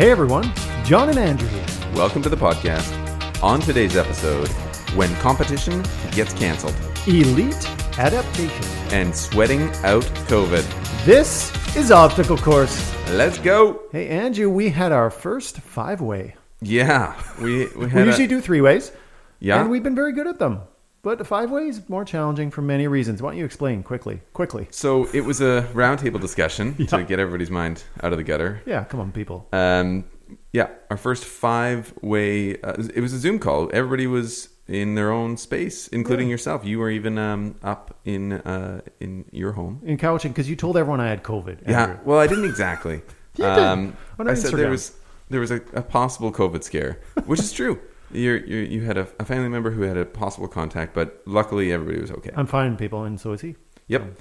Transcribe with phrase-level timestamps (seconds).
[0.00, 0.50] Hey everyone,
[0.82, 1.66] John and Andrew here.
[1.92, 2.90] Welcome to the podcast.
[3.42, 4.48] On today's episode,
[4.96, 6.74] when competition gets canceled
[7.06, 7.68] Elite
[7.98, 8.64] Adaptation.
[8.94, 10.64] and sweating out COVID.
[11.04, 12.94] This is Obstacle Course.
[13.10, 13.78] Let's go.
[13.92, 16.34] Hey Andrew, we had our first five way.
[16.62, 18.92] Yeah, we we We usually a, do three ways.
[19.38, 19.60] Yeah.
[19.60, 20.62] And we've been very good at them.
[21.02, 23.22] But the five ways more challenging for many reasons.
[23.22, 24.20] Why don't you explain quickly?
[24.34, 24.68] Quickly.
[24.70, 26.86] so it was a roundtable discussion Yeah.
[26.86, 28.60] to get everybody's mind out of the gutter.
[28.66, 29.48] Yeah, come on, people.
[29.52, 30.04] Um,
[30.52, 32.60] yeah, our first five way.
[32.60, 33.70] Uh, it was a Zoom call.
[33.72, 36.64] Everybody was in their own space, including yourself.
[36.64, 39.80] You were even um, up in uh, in your home.
[39.84, 41.66] In couching, because you told everyone I had COVID.
[41.66, 41.96] Yeah.
[42.04, 43.02] Well, I didn't exactly.
[43.36, 43.58] You did.
[43.58, 44.92] um, I said there was
[45.30, 47.78] there was a, a possible COVID scare, which is true.
[48.12, 51.72] You're, you're, you had a, a family member who had a possible contact, but luckily
[51.72, 52.30] everybody was okay.
[52.34, 53.56] I'm fine, people, and so is he.
[53.88, 54.18] Yep.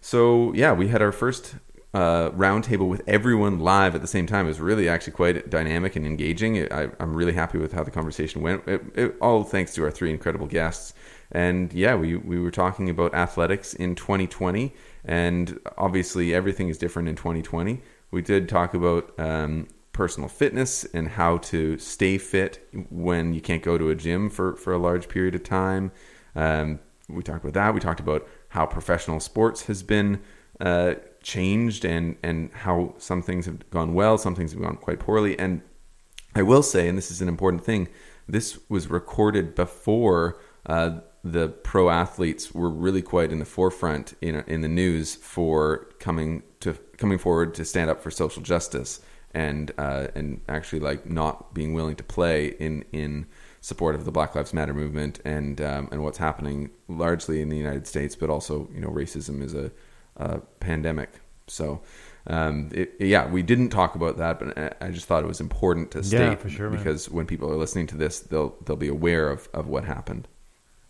[0.00, 1.54] So yeah, we had our first
[1.94, 4.46] uh, roundtable with everyone live at the same time.
[4.46, 6.56] It was really actually quite dynamic and engaging.
[6.56, 8.66] It, I, I'm really happy with how the conversation went.
[8.66, 10.92] It, it, all thanks to our three incredible guests.
[11.30, 17.08] And yeah, we we were talking about athletics in 2020, and obviously everything is different
[17.08, 17.80] in 2020.
[18.10, 23.62] We did talk about um, personal fitness and how to stay fit when you can't
[23.62, 25.90] go to a gym for, for a large period of time.
[26.36, 27.72] Um, we talked about that.
[27.72, 30.20] We talked about how professional sports has been
[30.60, 35.00] uh, changed and, and how some things have gone well, some things have gone quite
[35.00, 35.38] poorly.
[35.38, 35.62] And
[36.34, 37.88] I will say, and this is an important thing,
[38.28, 44.36] this was recorded before uh, the pro athletes were really quite in the forefront in
[44.46, 49.00] in the news for coming to coming forward to stand up for social justice
[49.34, 53.26] and uh, and actually like not being willing to play in in
[53.60, 57.56] support of the Black Lives Matter movement and um, and what's happening largely in the
[57.56, 59.70] United States, but also you know racism is a,
[60.16, 61.20] a pandemic.
[61.46, 61.82] So.
[62.26, 65.90] Um, it, yeah, we didn't talk about that, but I- just thought it was important
[65.90, 69.28] to state Yeah, sure, because when people are listening to this, they'll they'll be aware
[69.28, 70.26] of, of what happened.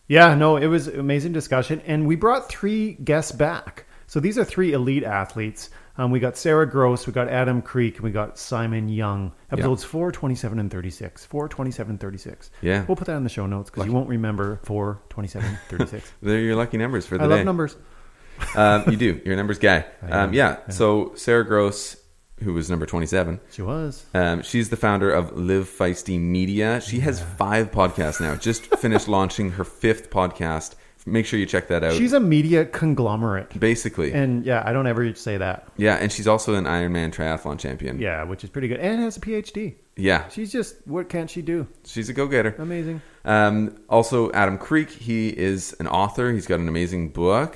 [0.06, 3.86] Yeah, no, it was amazing discussion, and we brought three guests back.
[4.06, 5.70] So these are three elite athletes.
[5.96, 9.32] Um, we got Sara Gross, we got Adam Kreek, and we got Simon Young.
[9.52, 11.24] Episodes 4, 27, and 36.
[11.26, 12.50] 4, 27, 36.
[12.62, 12.84] Yeah.
[12.88, 16.12] We'll put that in the show notes because you won't remember 4, 27, 36.
[16.20, 17.34] They're your lucky numbers for the I day.
[17.36, 17.76] love numbers.
[18.56, 19.20] um, you do.
[19.24, 19.84] You're a numbers guy.
[20.02, 20.56] Um, yeah.
[20.66, 20.70] yeah.
[20.74, 21.96] So Sara Gross,
[22.42, 24.04] who was number 27, She was.
[24.14, 26.80] um, she's the founder of Live Feisty Media.
[26.80, 28.34] She has five podcasts now.
[28.34, 30.74] Just finished launching her fifth podcast.
[31.06, 31.92] Make sure you check that out.
[31.92, 33.60] She's a media conglomerate.
[33.60, 35.68] Basically, And yeah, I don't ever say that.
[35.76, 37.98] yeah, and she's also an Ironman triathlon champion.
[38.00, 38.80] Yeah, which is pretty good.
[38.80, 39.74] And has a PhD.
[39.96, 40.26] yeah.
[40.30, 41.66] She's just, what can't she do?
[41.84, 42.54] She's a go-getter.
[42.58, 43.02] Amazing.
[43.26, 44.88] Um, also, Adam Kreek.
[44.90, 46.32] He is an author.
[46.32, 47.54] He's got an amazing book.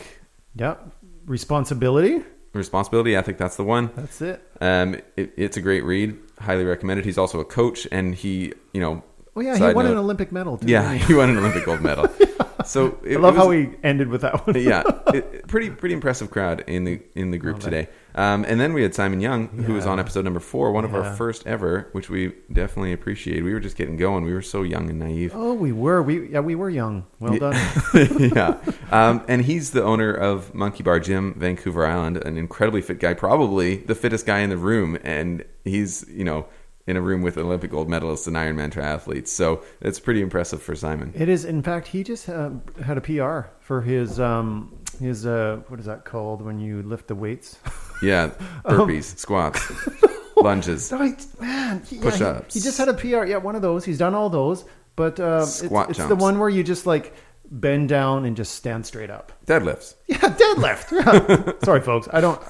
[0.54, 0.76] Yeah.
[1.24, 2.22] Responsibility.
[2.52, 3.90] Responsibility I think That's the one.
[3.94, 4.42] That's it.
[4.60, 6.18] Um, it, it's a great read.
[6.40, 7.04] Highly recommended.
[7.06, 9.02] He's also a coach, and he, you know,
[9.36, 10.66] Oh, yeah, he won an Olympic medal, too.
[10.66, 10.98] Yeah, he?
[11.06, 12.08] he won an Olympic gold medal.
[12.68, 14.56] So it, I love was- how we ended with that one.
[14.60, 14.82] yeah,
[15.14, 17.88] it, pretty pretty impressive crowd in the in the group today.
[18.14, 20.90] Um, and then we had Simon Young, who was on episode number four, one of
[20.90, 20.98] Yeah.
[21.02, 23.44] our first ever, which we definitely appreciate.
[23.44, 24.24] We were just getting going.
[24.24, 25.32] We were so young and naive.
[25.34, 26.02] Oh, we were.
[26.02, 27.06] We yeah, we were young.
[27.20, 27.38] Well Yeah.
[27.38, 28.16] done.
[28.34, 28.56] yeah.
[28.90, 33.14] Um, and he's the owner of Monkey Bar Gym, Vancouver Island, an incredibly fit guy,
[33.14, 34.98] probably the fittest guy in the room.
[35.04, 36.46] And he's, you know,
[36.88, 39.28] in a room with Olympic gold medalists and Ironman triathletes.
[39.28, 41.12] So it's pretty impressive for Simon.
[41.14, 41.44] It is.
[41.44, 42.50] In fact, he just uh,
[42.82, 47.06] had a PR for his um his uh what is that called when you lift
[47.06, 47.58] the weights?
[48.00, 48.30] Yeah.
[48.64, 49.72] Um, Burpees, squats,
[50.36, 50.92] lunges.
[50.92, 51.82] Right, man.
[51.82, 52.54] He, yeah, Push-ups.
[52.54, 53.24] he, just had a PR.
[53.24, 53.84] Yeah, one of those.
[53.84, 57.12] He's done all those, but um, it's, it's the one where you just like
[57.50, 59.32] bend down and just stand straight up.
[59.46, 59.96] Deadlifts.
[60.06, 60.92] Yeah, deadlift.
[60.92, 61.52] Yeah.
[61.64, 62.06] Sorry, folks.
[62.12, 62.40] I don't.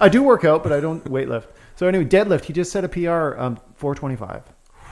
[0.00, 1.46] I do work out, but I don't weightlift.
[1.78, 2.44] So anyway, deadlift.
[2.44, 4.42] He just set a PR um 425.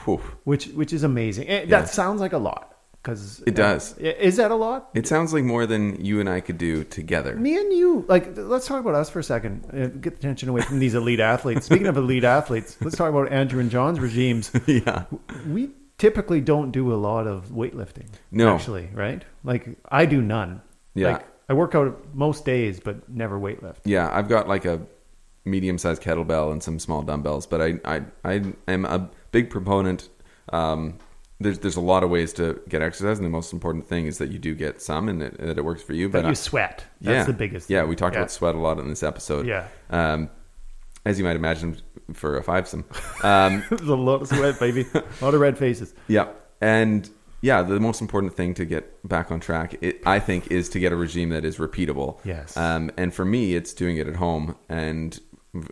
[0.05, 0.21] Whew.
[0.45, 1.47] which which is amazing.
[1.49, 1.65] Eh, Yeah.
[1.81, 3.97] That sounds like a lot because It does.
[3.97, 4.89] Is that a lot?
[4.93, 7.35] It sounds like more than you and I could do together.
[7.35, 9.65] Me and you, like, let's talk about us for a second.
[9.71, 11.65] Uh, Get the attention away from these elite athletes.
[11.65, 14.51] Speaking of elite athletes, let's talk about Andrew and John's regimes.
[14.65, 15.05] yeah.
[15.47, 18.07] We typically don't do a lot of weightlifting.
[18.31, 18.55] No.
[18.55, 19.23] actually, right?
[19.43, 20.61] Like, I do none.
[20.93, 21.11] Yeah.
[21.13, 23.77] like, I work out most days, but never weightlift.
[23.85, 24.81] Yeah, I've got like a
[25.49, 30.09] medium-sized kettlebell and some small dumbbells, but I I, I am a big proponent.
[30.53, 30.97] Um,
[31.39, 34.17] there's there's a lot of ways to get exercise, and the most important thing is
[34.17, 36.09] that you do get some, and that, that it works for you.
[36.09, 36.83] But I- you sweat.
[37.01, 37.69] That's yeah, the biggest.
[37.69, 38.21] Yeah, we talked Yeah.
[38.21, 39.45] about sweat a lot in this episode.
[39.45, 39.67] Yeah.
[39.89, 40.29] Um,
[41.05, 41.77] as you might imagine,
[42.13, 42.83] for a fivesome.
[43.23, 44.85] Um, There's a lot of sweat, baby.
[44.93, 45.93] a lot of red faces.
[46.07, 46.29] Yeah,
[46.59, 47.07] and
[47.41, 50.79] yeah, the most important thing to get back on track, it, I think, is to
[50.79, 52.17] get a regime that is repeatable.
[52.25, 52.57] Yes.
[52.57, 55.17] Um, and for me, it's doing it at home and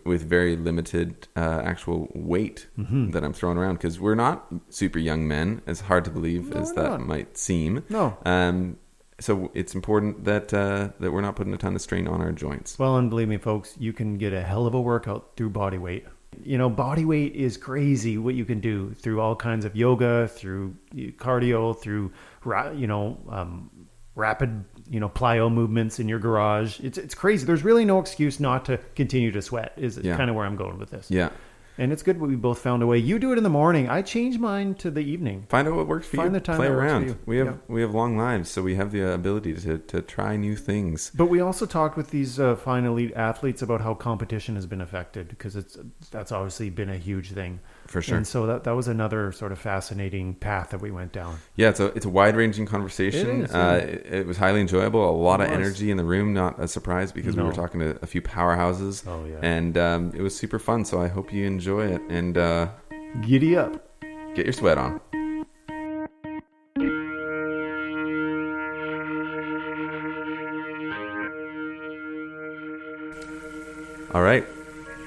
[0.04, 3.10] with very limited uh, actual weight Mm-hmm.
[3.10, 6.60] that I'm throwing around because we're not super young men, as hard to believe No,
[6.60, 7.00] as that not.
[7.06, 7.84] might seem.
[7.88, 8.16] No.
[8.24, 8.78] Um,
[9.20, 12.32] so it's important that uh, that we're not putting a ton of strain on our
[12.32, 12.78] joints.
[12.78, 15.78] Well, and believe me, folks, you can get a hell of a workout through body
[15.78, 16.04] weight.
[16.42, 20.28] You know, body weight is crazy what you can do through all kinds of yoga,
[20.28, 20.76] through
[21.16, 22.12] cardio, through
[22.44, 23.70] ra- you know um,
[24.14, 26.80] rapid you know plyo movements in your garage.
[26.80, 27.46] It's it's crazy.
[27.46, 29.72] There's really no excuse not to continue to sweat.
[29.76, 30.16] Is Yeah.
[30.16, 31.10] kind of where I'm going with this.
[31.10, 31.30] Yeah.
[31.78, 32.96] And it's good we both found a way.
[32.96, 33.86] You do it in the morning.
[33.90, 35.44] I change mine to the evening.
[35.50, 36.30] Find out what works for Find you.
[36.30, 37.06] Find the time Play that works for around.
[37.08, 37.18] you.
[37.26, 37.52] We have Yeah.
[37.68, 41.10] we have long lives, so we have the ability to to try new things.
[41.14, 44.80] But we also talked with these uh, fine elite athletes about how competition has been
[44.80, 45.76] affected because it's
[46.10, 48.16] that's obviously been a huge thing For sure.
[48.16, 51.38] And so that that was another sort of fascinating path that we went down.
[51.54, 53.42] Yeah, it's a it's a wide ranging conversation.
[53.42, 53.74] It is, uh, yeah.
[53.76, 55.08] it, it was highly enjoyable.
[55.08, 56.34] A lot of energy in the room.
[56.34, 59.06] Not a surprise because we were talking to a few powerhouses.
[59.06, 59.38] Oh, yeah.
[59.42, 60.84] and um, it was super fun.
[60.84, 62.68] So I hope you enjoy it and uh,
[63.22, 63.82] Giddy up!
[64.34, 65.00] get your sweat on.
[74.12, 74.46] All right.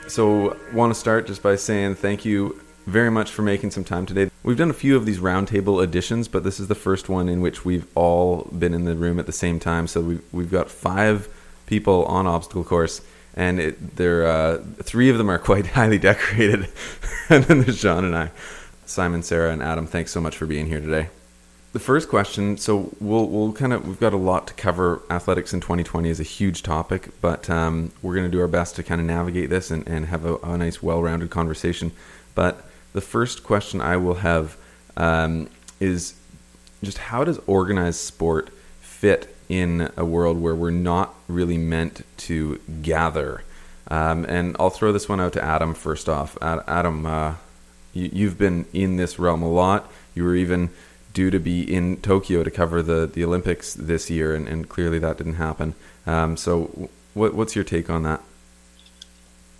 [0.07, 4.05] So, want to start just by saying thank you very much for making some time
[4.05, 4.29] today.
[4.43, 7.41] We've done a few of these roundtable editions, but this is the first one in
[7.41, 9.87] which we've all been in the room at the same time.
[9.87, 11.29] So we've we've got five
[11.65, 13.01] people on obstacle course,
[13.35, 16.67] and it, they're uh, three of them are quite highly decorated,
[17.29, 18.31] and then there's John and I,
[18.85, 19.85] Simon, Sara, and Adam.
[19.87, 21.09] Thanks so much for being here today.
[21.71, 25.03] The first question, so we'll we'll kind of we've got a lot to cover.
[25.09, 28.75] Athletics in 2020 is a huge topic, but um, we're going to do our best
[28.77, 31.91] to kind of navigate this and, and have a, a nice, well-rounded conversation.
[32.33, 34.57] But the first question I will have
[34.97, 35.49] um,
[35.79, 36.15] is
[36.83, 38.49] just how does organized sport
[38.81, 43.43] fit in a world where we're not really meant to gather?
[43.89, 46.37] Um, and I'll throw this one out to Adam first off.
[46.41, 47.35] Adam, uh,
[47.93, 49.91] you, you've been in this realm a lot.
[50.13, 50.69] You were even
[51.13, 54.99] due to be in Tokyo to cover the, the Olympics this year, and, and clearly
[54.99, 55.73] that didn't happen.
[56.05, 58.21] Um, so, what, what's your take on that?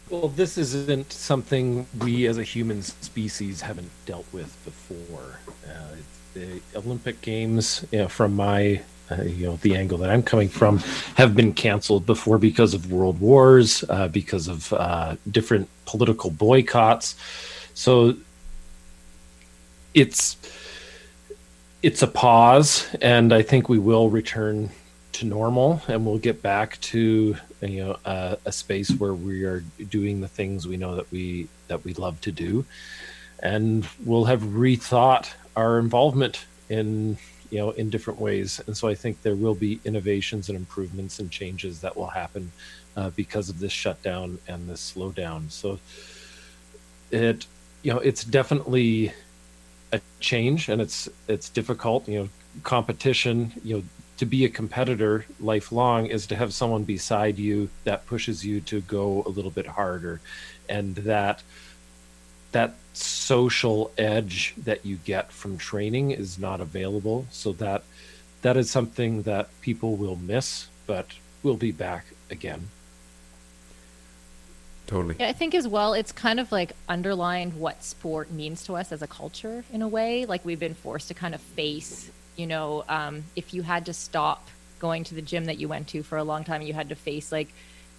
[0.10, 5.40] Well, this isn't something we as a human species haven't dealt with before.
[5.64, 5.98] Uh,
[6.34, 10.50] the Olympic Games, you know, from my, uh, you know, the angle that I'm coming
[10.50, 10.80] from,
[11.16, 17.16] have been canceled before because of world wars, uh, because of uh, different political boycotts.
[17.76, 18.16] So
[19.94, 20.38] it's
[21.84, 24.72] it's a pause, and I think we will return
[25.14, 29.62] to normal, and we'll get back to you know a, a space where we are
[29.90, 32.66] doing the things we know that we that we love to do,
[33.42, 37.18] and we'll have rethought our involvement in
[37.50, 38.62] you know in different ways.
[38.68, 42.52] And so I think there will be innovations and improvements and changes that will happen
[42.96, 45.52] uh, because of this shutdown and this slowdown.
[45.52, 45.80] So
[47.12, 47.46] it
[47.82, 49.14] you know it's definitely
[49.92, 52.30] a change and it's it's difficult you know
[52.64, 53.84] competition you know
[54.20, 58.82] to be a competitor lifelong is to have someone beside you that pushes you to
[58.82, 60.20] go a little bit harder
[60.68, 61.42] and that
[62.52, 67.82] that social edge that you get from training is not available so that
[68.42, 71.08] that is something that people will miss but
[71.42, 72.68] will be back again
[74.88, 75.18] Totally.
[75.20, 78.92] Yeah, I think as well, it's kind of like underlined what sport means to us
[78.92, 80.26] as a culture in a way.
[80.26, 83.94] Like we've been forced to kind of face, you know, um, if you had to
[83.94, 84.48] stop
[84.80, 86.96] going to the gym that you went to for a long time, you had to
[86.96, 87.50] face like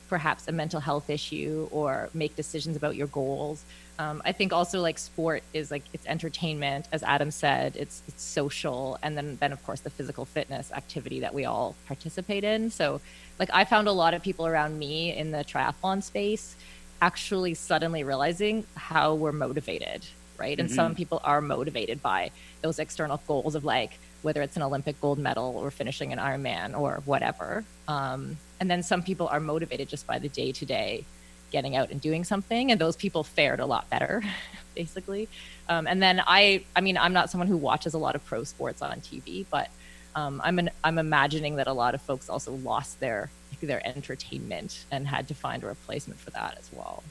[0.09, 3.63] perhaps a mental health issue or make decisions about your goals.
[3.99, 8.23] Um, I think also like sport is like it's entertainment, as Adam said, it's it's
[8.23, 12.71] social, and then then of course the physical fitness activity that we all participate in.
[12.71, 13.03] So,
[13.39, 16.57] like I found a lot of people around me in the triathlon space
[17.03, 20.07] actually suddenly realizing how we're motivated,
[20.39, 20.59] right?
[20.59, 22.31] And some people are motivated by
[22.63, 26.79] those external goals of like whether it's an Olympic gold medal or finishing an Ironman
[26.79, 27.65] or whatever.
[27.89, 31.05] Um, and then some people are motivated just by the day to day
[31.51, 34.23] getting out and doing something, and those people fared a lot better,
[34.75, 35.29] basically.
[35.69, 38.45] Um, and then I, I mean, I'm not someone who watches a lot of pro
[38.45, 39.69] sports on TV, but
[40.15, 44.85] um, I'm an, I'm imagining that a lot of folks also lost their their entertainment
[44.91, 47.03] and had to find a replacement for that as well.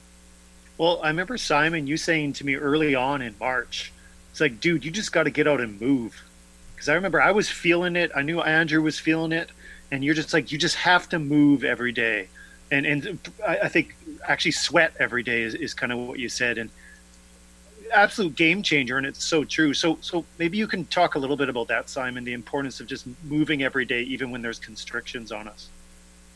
[0.80, 3.92] Well, I remember Simon, you saying to me early on in March,
[4.32, 6.24] it's like, dude, you just got to get out and move.
[6.80, 8.10] Because I remember I was feeling it.
[8.16, 9.50] I knew Andrew was feeling it.
[9.92, 12.30] And you're just like, you just have to move every day.
[12.72, 16.30] And and I, I think actually sweat every day is, is kind of what you
[16.30, 16.58] said.
[16.58, 16.70] And
[17.94, 18.98] absolute game changer.
[18.98, 19.74] And it's so true.
[19.74, 22.88] So, so maybe you can talk a little bit about that, Simon, the importance of
[22.88, 25.68] just moving every day, even when there's constrictions on us.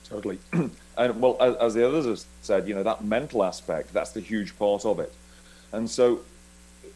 [0.04, 0.40] Totally.
[0.52, 4.20] and well, as, as, the others have said, you know, that mental aspect, that's the
[4.20, 5.14] huge part of it.
[5.72, 6.20] And so,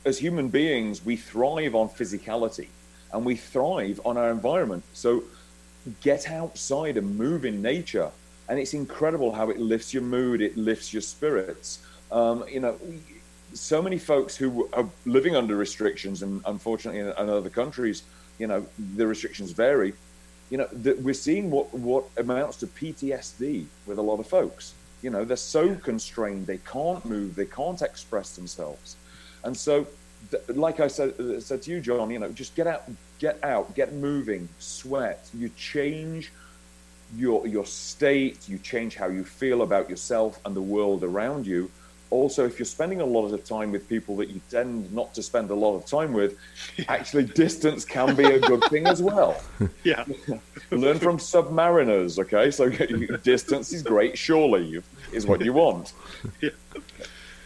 [0.04, 2.68] as human beings, we thrive on physicality
[3.14, 4.84] and we thrive on our environment.
[4.94, 5.24] So,
[6.02, 8.12] get outside and move in nature.
[8.50, 11.80] And it's incredible how it lifts your mood, it lifts your spirits.
[12.12, 12.78] Um, you know,
[13.54, 18.04] so many folks who are living under restrictions, and unfortunately in, in other countries,
[18.40, 19.94] you know, the restrictions vary
[20.50, 24.74] you know, that we're seeing what, what amounts to PTSD with a lot of folks.
[25.02, 28.96] You know, they're so constrained, they can't move, they can't express themselves.
[29.44, 29.86] And so,
[30.50, 32.84] like I said, uh, said to you, John, you know, just get out,
[33.20, 35.30] get out, get moving, sweat.
[35.34, 36.32] You change
[37.16, 41.72] your your state, you change how you feel about yourself and the world around you,
[42.10, 45.22] also, if you're spending a lot of time with people that you tend not to
[45.22, 46.38] spend a lot of time with,
[46.88, 49.42] actually distance can be a good thing as well.
[49.84, 50.06] Yeah.
[50.72, 52.52] Learn from submariners, okay?
[52.52, 52.70] So
[53.20, 54.82] distance is great, surely,
[55.14, 55.94] is what you want.
[56.42, 56.50] Yeah.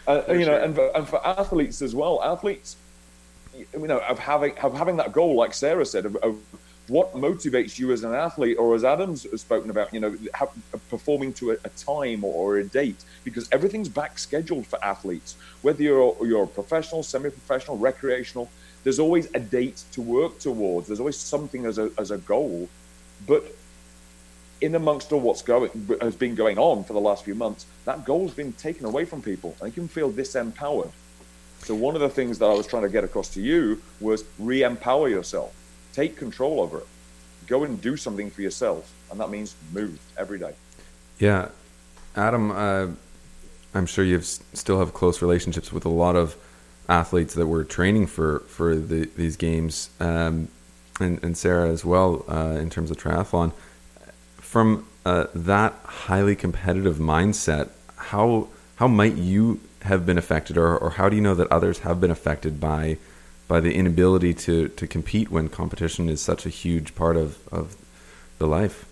[0.06, 2.76] Uh, you know, and, and for athletes as well, athletes,
[3.54, 6.36] you know, of having of having that goal, like Sara said, of, of
[6.88, 10.16] what motivates you as an athlete, or as Adam's has spoken about, you know,
[10.90, 15.36] performing to a, a time or, or, a date, because everything's back scheduled for athletes.
[15.62, 18.50] Whether you're you're a professional, semi-professional, recreational,
[18.82, 20.88] there's always a date to work towards.
[20.88, 22.68] There's always something as a as a goal,
[23.26, 23.44] but
[24.62, 28.04] in amongst all what's going has been going on for the last few months, that
[28.04, 30.92] goal's been taken away from people, and you can feel disempowered.
[31.58, 34.24] So one of the things that I was trying to get across to you was
[34.38, 35.54] re-empower yourself
[35.92, 36.86] take control over it.
[37.46, 40.54] Go and do something for yourself, and that means move every day.
[41.18, 41.48] Yeah,
[42.16, 42.88] Adam, uh,
[43.74, 46.36] I'm sure you still have close relationships with a lot of
[46.88, 50.48] athletes that were training for for the, these games, um,
[51.00, 53.52] and, and Sara as well uh, in terms of triathlon.
[54.52, 60.90] From uh, that highly competitive mindset, how how might you have been affected, or, or
[60.90, 62.98] how do you know that others have been affected by
[63.48, 67.76] by the inability to, to compete when competition is such a huge part of, of
[68.36, 68.84] the life.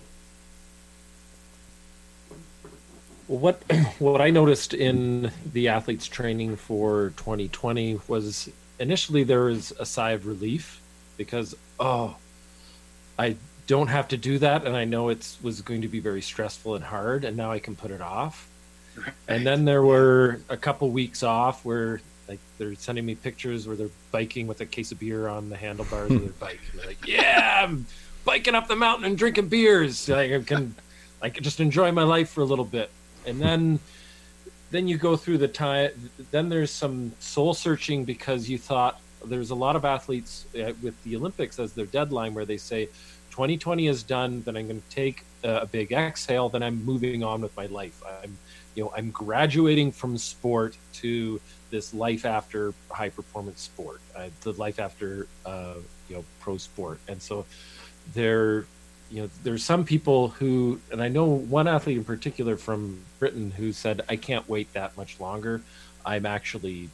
[3.27, 3.63] What
[3.99, 8.49] what I noticed in the athletes training for 2020 was
[8.79, 10.81] initially there was a sigh of relief
[11.19, 12.17] because oh,
[13.19, 13.37] I
[13.71, 16.75] don't have to do that, and I know it was going to be very stressful
[16.75, 18.51] and hard, and now I can put it off.
[19.29, 23.77] And then there were a couple weeks off where like they're sending me pictures where
[23.77, 26.59] they're biking with a case of beer on the handlebars of their bike.
[26.73, 27.87] And they're like, "Yeah, I'm
[28.25, 30.09] biking up the mountain and drinking beers.
[30.09, 30.75] Like, I can,
[31.23, 32.91] like, just enjoy my life for a little bit."
[33.25, 33.79] And then,
[34.73, 35.93] then you go through the time.
[36.33, 41.01] Then there's some soul searching because you thought there's a lot of athletes uh, with
[41.05, 42.89] the Olympics as their deadline where they say,
[43.31, 44.43] "2020 is done.
[44.43, 46.49] Then I'm going to take a big exhale.
[46.49, 48.03] Then I'm moving on with my life.
[48.23, 48.37] I'm."
[48.77, 54.53] You know, I'm graduating from sport to this life after high performance sport, uh, the
[54.53, 55.75] life after uh,
[56.09, 57.47] you know pro sport, and so
[58.15, 58.67] there,
[59.11, 63.51] you know, there's some people who, and I know one athlete in particular from Britain
[63.53, 65.63] who said, "I can't wait that much longer.
[66.05, 66.91] I'm actually."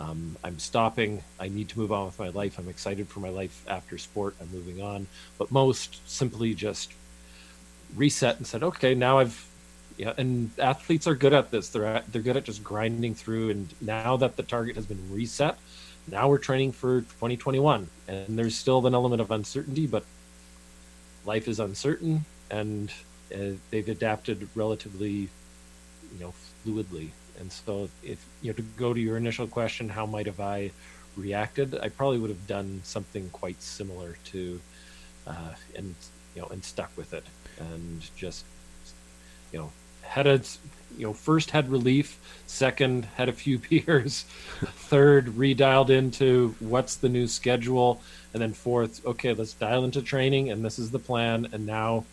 [0.00, 1.22] Um, I'm stopping.
[1.38, 2.58] I need to move on with my life.
[2.58, 4.34] I'm excited for my life after sport.
[4.40, 5.06] I'm moving on.
[5.38, 6.92] But most simply just
[7.94, 9.46] reset and said, okay, now I've
[9.98, 11.68] yeah, and athletes are good at this.
[11.68, 13.50] They're at, they're good at just grinding through.
[13.50, 15.58] And now that the target has been reset,
[16.10, 20.04] now we're training for 2021, and there's still an element of uncertainty, but
[21.26, 22.90] life is uncertain, and
[23.34, 25.28] uh, they've adapted relatively,
[26.12, 26.32] you know,
[26.64, 27.10] fluidly.
[27.40, 30.70] And so, if you know, to go to your initial question, how might have I
[31.16, 31.74] reacted?
[31.80, 34.60] I probably would have done something quite similar to,
[35.26, 35.94] uh, and
[36.34, 37.24] you know, and stuck with it,
[37.58, 38.44] and just,
[39.52, 40.40] you know, had a
[40.96, 44.24] you know first had relief second had a few beers
[44.60, 48.00] third redialed into what's the new schedule
[48.32, 52.04] and then fourth okay let's dial into training and this is the plan and now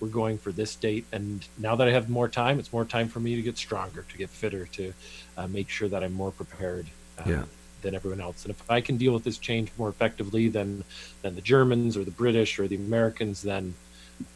[0.00, 3.08] we're going for this date and now that i have more time it's more time
[3.08, 4.92] for me to get stronger to get fitter to
[5.36, 6.86] uh, make sure that i'm more prepared
[7.18, 7.42] uh, yeah.
[7.82, 10.82] than everyone else and if i can deal with this change more effectively than
[11.22, 13.74] than the germans or the british or the americans then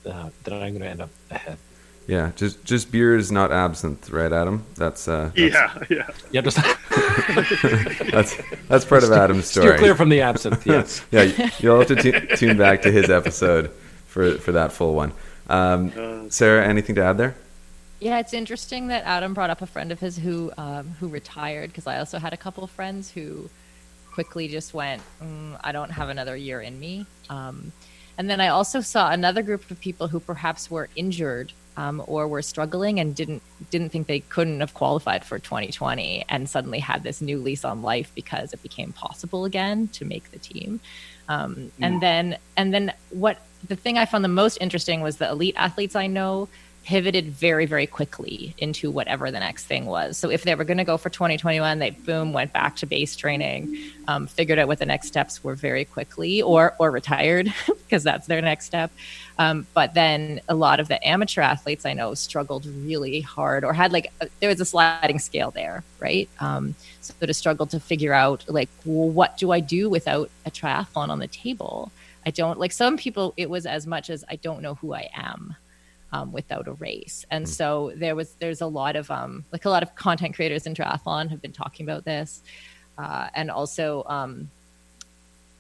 [0.06, 1.58] uh, then i'm going to end up ahead
[2.10, 4.64] yeah, just just beer is not absinthe, right, Adam?
[4.74, 6.40] That's, uh, that's yeah, yeah, yeah.
[6.40, 6.56] Just
[8.10, 8.36] that's
[8.68, 9.68] that's part of Adam's story.
[9.68, 10.66] Steer clear from the absinthe.
[10.70, 11.02] Yes.
[11.12, 13.70] yeah, you'll have to t- tune back to his episode
[14.06, 15.12] for for that full one.
[15.50, 17.34] Um, uh, Sara, anything to add there?
[17.98, 21.70] Yeah, it's interesting that Adam brought up a friend of his who um, who retired
[21.70, 23.50] because I also had a couple of friends who
[24.12, 27.06] quickly just went, mm, I don't have another year in me.
[27.28, 27.72] Um,
[28.16, 32.28] and then I also saw another group of people who perhaps were injured um, or
[32.28, 37.02] were struggling and didn't didn't think they couldn't have qualified for 2020 and suddenly had
[37.02, 40.80] this new lease on life because it became possible again to make the team
[41.28, 41.70] um, mm.
[41.80, 45.54] and then and then what the thing i found the most interesting was the elite
[45.56, 46.48] athletes i know
[46.84, 50.16] pivoted very very quickly into whatever the next thing was.
[50.16, 53.16] So if they were going to go for 2021 they boom went back to base
[53.16, 53.76] training
[54.08, 58.26] um, figured out what the next steps were very quickly or or retired because that's
[58.26, 58.90] their next step.
[59.38, 63.72] Um, but then a lot of the amateur athletes i know struggled really hard or
[63.74, 66.30] had like a, there was a sliding scale there right?
[66.40, 70.50] Um, so to struggle to figure out like well, what do i do without a
[70.50, 71.92] triathlon on the table
[72.30, 75.08] i don't like some people it was as much as i don't know who i
[75.14, 75.56] am
[76.12, 77.24] um, without a race.
[77.30, 80.34] And mm so there was there's a lot of um, like a lot of content
[80.34, 82.42] creators in triathlon have been talking about this,
[82.96, 84.50] uh, and also um,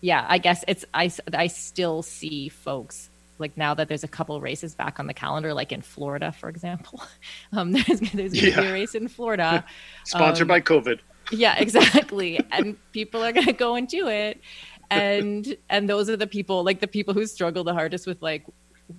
[0.00, 4.40] yeah, I guess it's I I still see folks like now that there's a couple
[4.40, 7.02] races back on the calendar, like in Florida, for example.
[7.52, 8.60] Um, there's there's going to yeah.
[8.60, 9.64] be a race in Florida,
[10.04, 11.00] sponsored um, by COVID.
[11.32, 14.40] Yeah, exactly, and people are going to go and do it,
[14.90, 18.44] and and those are the people like the people who struggle the hardest with like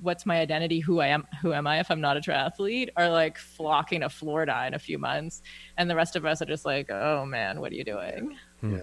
[0.01, 3.09] what's my identity who i am who am i if i'm not a triathlete are
[3.09, 5.41] like flocking to florida in a few months.
[5.77, 8.37] And the rest of us are just like oh man what are you doing?
[8.61, 8.79] Yeah.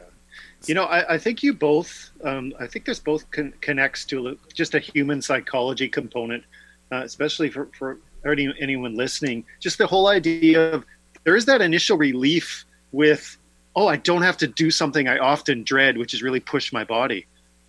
[0.66, 4.38] You know i, I think you both um, i think this both con- connects to
[4.52, 6.44] just a human psychology component
[6.92, 9.44] uh, especially for, for any, anyone listening.
[9.60, 10.84] Just the whole idea of
[11.24, 13.37] there is that initial relief with
[13.78, 16.84] oh i don't have to do something i often dread which is really push my
[16.84, 17.26] body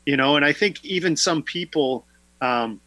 [0.10, 0.36] you know?
[0.36, 2.06] And i think even some people
[2.42, 2.82] um,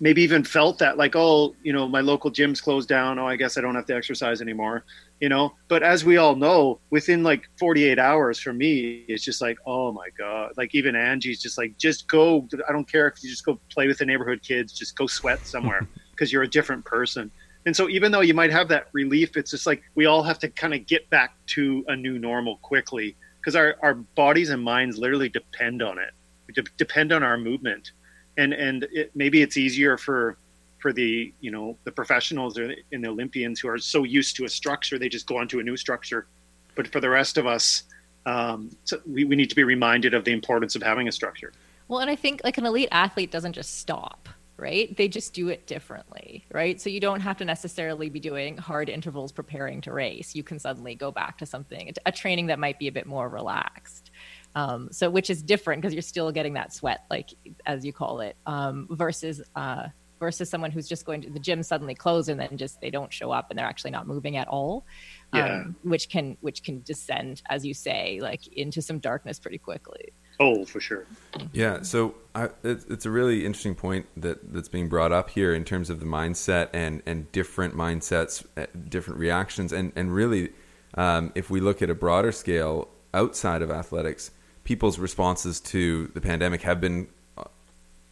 [0.00, 3.18] maybe even felt that like oh you know my local gym's closed down.
[3.18, 4.84] Oh i guess i don't have to exercise anymore
[5.20, 5.52] you know?
[5.66, 9.92] But as we all know within like 48 hours for me it's just like oh
[9.92, 10.52] my god.
[10.56, 13.86] Like even angie's just like just go i don't care if you just go play
[13.86, 17.30] with the neighborhood kids just go sweat somewhere because you're a different person
[17.68, 20.38] and so even though you might have that relief it's just like we all have
[20.40, 23.14] to kind of get back to a new normal quickly
[23.48, 26.10] because our, our bodies and minds literally depend on it.
[26.46, 27.92] We de- depend on our movement.
[28.36, 30.36] And and it, maybe it's easier for
[30.80, 34.44] for the you know the professionals or and the Olympians who are so used to
[34.44, 36.26] a structure they just go on to a new structure,
[36.74, 37.84] but for the rest of us,
[38.26, 41.52] um, so we, we need to be reminded of the importance of having a structure.
[41.88, 44.94] Well, and I think like an elite athlete doesn't just stop right?
[44.96, 46.80] They just do it differently, right?
[46.80, 50.34] So you don't have to necessarily be doing hard intervals preparing to race.
[50.34, 53.28] You can suddenly go back to something, a training that might be a bit more
[53.28, 54.10] relaxed.
[54.54, 57.30] Um, so which is different because you're still getting that sweat, like
[57.64, 61.62] as you call it, um, versus uh, versus someone who's just going to the gym
[61.62, 64.48] suddenly close and then just they don't show up and they're actually not moving at
[64.48, 64.84] all.
[65.32, 65.60] Yeah.
[65.60, 70.12] Um, which can which can descend, as you say, like into some darkness pretty quickly.
[70.40, 71.04] Oh, for sure.
[71.52, 71.82] Yeah.
[71.82, 75.64] So I, it, it's a really interesting point that that's being brought up here in
[75.64, 80.50] terms of the mindset and and different mindsets, uh, different reactions, and and really,
[80.94, 84.30] um, if we look at a broader scale outside of athletics,
[84.62, 87.08] people's responses to the pandemic have been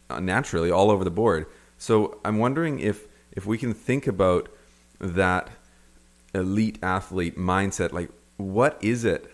[0.09, 1.45] uh, naturally all over the board.
[1.77, 4.49] So I'm wondering if if we can think about
[4.99, 5.49] that
[6.33, 9.31] elite athlete mindset, like what is it?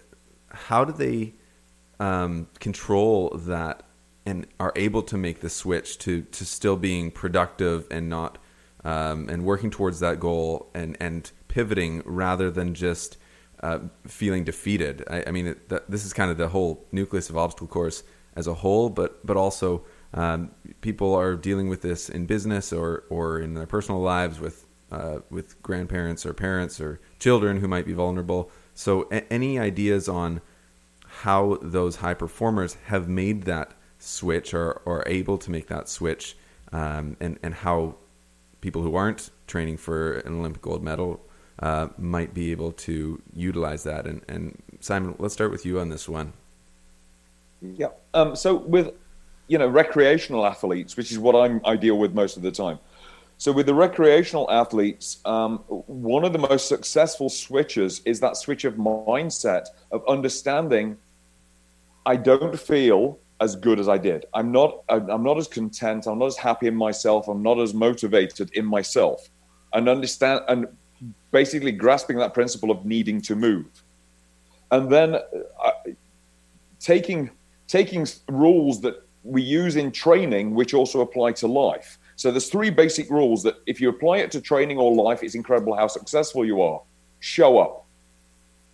[0.50, 1.34] How do they
[2.00, 3.84] um, control that
[4.26, 8.38] and are able to make the switch to to still being productive and not
[8.84, 13.18] um, and working towards that goal and and pivoting rather than just
[13.62, 15.04] uh, feeling defeated.
[15.10, 18.04] I, I mean, it, that, this is kind of the whole nucleus of obstacle course
[18.36, 20.52] as a whole, but but also um,
[20.82, 25.20] people are dealing with this in business or or in their personal lives with uh,
[25.30, 28.52] with grandparents or parents or children who might be vulnerable.
[28.74, 30.42] So, a- any ideas on
[31.24, 36.36] how those high performers have made that switch or, are able to make that switch,
[36.74, 37.96] um, and and how
[38.60, 41.22] people who aren't training for an Olympic gold medal
[41.60, 44.06] uh, might be able to utilize that.
[44.06, 46.34] And, and Simon, let's start with you on this one.
[47.62, 47.90] Yeah.
[48.14, 48.92] Um, so with
[49.48, 52.80] you know recreational athletes, which is what I'm I deal with most of the time.
[53.38, 58.66] So with the recreational athletes, um, one of the most successful switches is that switch
[58.66, 60.98] of mindset of understanding.
[62.06, 64.26] I don't feel as good as I did.
[64.34, 64.84] I'm not.
[64.90, 66.08] I'm not as content.
[66.08, 67.28] I'm not as happy in myself.
[67.28, 69.30] I'm not as motivated in myself.
[69.74, 70.68] And understand and
[71.32, 73.84] basically grasping that principle of needing to move,
[74.72, 75.72] and then uh,
[76.80, 77.32] taking
[77.68, 81.98] taking rules that we use in training, which also apply to life.
[82.16, 85.36] So there's three basic rules that if you apply it to training or life, it's
[85.36, 86.82] incredible how successful you are.
[87.20, 87.86] Show up.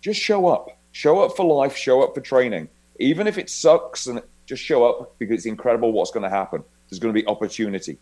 [0.00, 0.76] Just show up.
[0.92, 2.68] Show up for life, show up for training.
[3.00, 6.64] Even if it sucks and just show up because it's incredible what's going to happen.
[6.88, 7.98] There's going to be opportunity.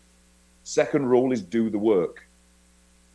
[0.63, 2.27] Second rule is do the work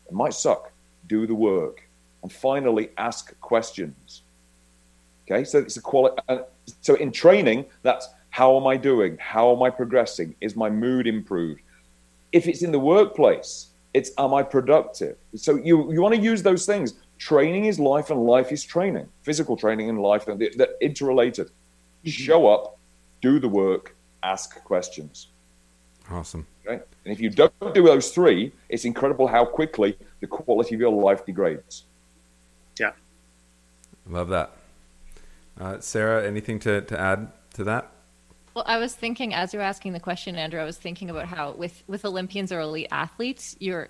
[0.08, 0.72] It might suck.
[1.08, 1.88] Do the work.
[2.22, 4.22] And finally, ask questions.
[5.30, 6.16] Okay, so it's a quality.
[6.28, 6.40] Uh,
[6.80, 9.18] so in training, that's how am I doing?
[9.18, 10.34] How am I progressing?
[10.40, 11.62] Is my mood improved?
[12.32, 15.16] If it's in the workplace, it's am I productive?
[15.36, 16.94] So you you want to use those things.
[17.18, 19.08] Training is life, and life is training.
[19.22, 21.50] Physical training and life, they're, they're interrelated.
[22.04, 22.10] Mm-hmm.
[22.10, 22.78] Show up,
[23.20, 25.28] do the work, ask questions.
[26.10, 26.46] Awesome.
[26.66, 26.82] Okay?
[27.04, 30.92] And if you don't do those three, it's incredible how quickly the quality of your
[30.92, 31.84] life degrades.
[32.78, 32.92] Yeah.
[34.08, 34.52] Love that.
[35.58, 37.90] Uh, Sara, anything to, to add to that?
[38.54, 41.26] Well, I was thinking as you were asking the question, Andrew, I was thinking about
[41.26, 43.88] how with with Olympians or elite athletes, you're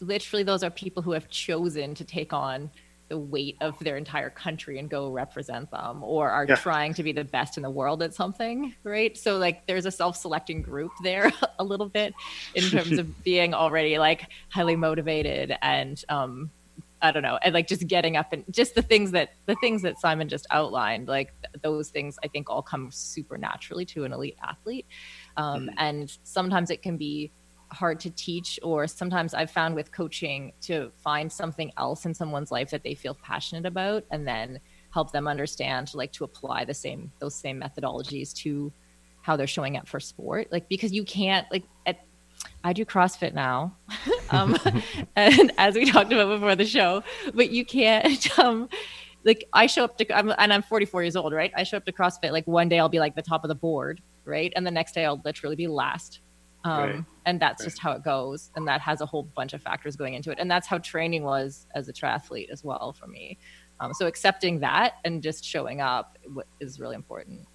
[0.00, 2.70] literally those are people who have chosen to take on
[3.08, 6.54] the weight of their entire country and go represent them or are yeah.
[6.54, 9.90] trying to be the best in the world at something right so like there's a
[9.90, 12.14] self-selecting group there a little bit
[12.54, 16.50] in terms of being already like highly motivated and um
[17.00, 19.82] I don't know, and like just getting up and just the things that the things
[19.82, 24.04] that Simon just outlined, like th- those things, I think all come super naturally to
[24.04, 24.86] an elite athlete,
[25.36, 25.74] um, mm-hmm.
[25.78, 27.30] and sometimes it can be
[27.70, 32.50] hard to teach, or sometimes I've found with coaching to find something else in someone's
[32.50, 36.74] life that they feel passionate about, and then help them understand, like to apply the
[36.74, 38.72] same those same methodologies to
[39.22, 42.00] how they're showing up for sport, like because you can't like at
[42.64, 43.76] I do CrossFit now,
[44.30, 44.56] um,
[45.16, 47.02] and as we talked about before the show,
[47.34, 48.28] but you can't.
[48.38, 48.68] Um,
[49.24, 51.52] like I show up to, I'm, and I'm 44 years old, right?
[51.56, 52.30] I show up to CrossFit.
[52.30, 54.92] Like one day I'll be like the top of the board, right, and the next
[54.94, 56.20] day I'll literally be last.
[56.68, 57.04] Um, right.
[57.26, 57.66] And that's right.
[57.66, 60.38] just how it goes, and that has a whole bunch of factors going into it,
[60.38, 63.38] and that's how training was as a triathlete as well for me.
[63.80, 66.18] Um, so accepting that and just showing up
[66.60, 67.46] is really important.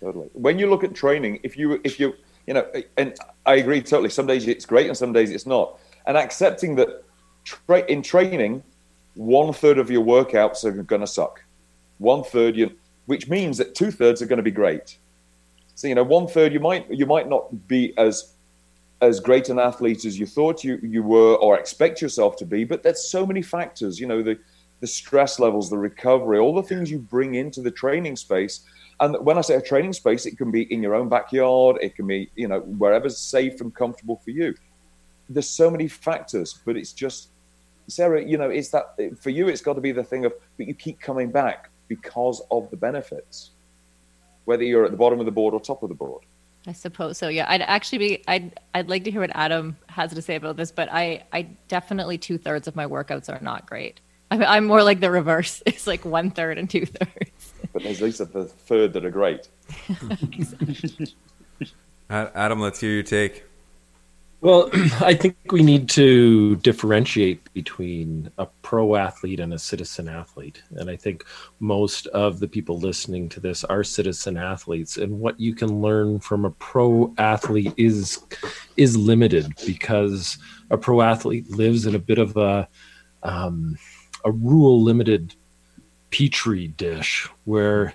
[0.00, 0.30] Totally.
[0.32, 2.14] When you look at training, if you if you
[2.48, 4.08] you know, and I agree totally.
[4.08, 5.78] Some days it's great and some days it's not.
[6.06, 7.04] And accepting that
[7.44, 8.62] tra- in training,
[9.14, 11.44] one third of your workouts are going to suck.
[11.98, 12.72] One third, you,
[13.04, 14.96] which means that two thirds are going to be great.
[15.78, 18.34] So you know, one third you might you might not be as
[19.00, 22.64] as great an athlete as you thought you you were or expect yourself to be.
[22.64, 24.00] But there's so many factors.
[24.00, 24.38] You know, the
[24.80, 28.64] the stress levels, the recovery, all the things you bring into the training space
[29.00, 31.94] and when I say a training space, it can be in your own backyard, it
[31.94, 34.54] can be, you know, wherever's safe and comfortable for you.
[35.28, 37.28] There's so many factors, but it's just,
[37.86, 40.66] Sara, you know, it's that for you, it's got to be the thing of, but
[40.66, 43.50] you keep coming back because of the benefits,
[44.48, 46.22] whether you're at the bottom of the board or top of the board.
[46.66, 47.28] I suppose so.
[47.28, 48.24] Yeah, I'd actually be.
[48.26, 48.58] I'd.
[48.74, 51.24] I'd like to hear what Adam has to say about this, but I.
[51.32, 54.00] I definitely two thirds of my workouts are not great.
[54.30, 55.62] I'm, I'm more like the reverse.
[55.66, 57.52] It's like one third and two thirds.
[57.74, 59.48] But there's these are the third that are great.
[62.10, 63.44] Adam, let's hear your take.
[64.40, 64.70] Well,
[65.00, 70.62] I think we need to differentiate between a pro athlete and a citizen athlete.
[70.70, 71.24] And I think
[71.58, 74.96] most of the people listening to this are citizen athletes.
[74.96, 78.20] And what you can learn from a pro athlete is
[78.76, 80.38] is limited because
[80.70, 82.68] a pro athlete lives in a bit of a
[83.24, 83.76] um,
[84.24, 85.34] a rule limited
[86.10, 87.94] petri dish where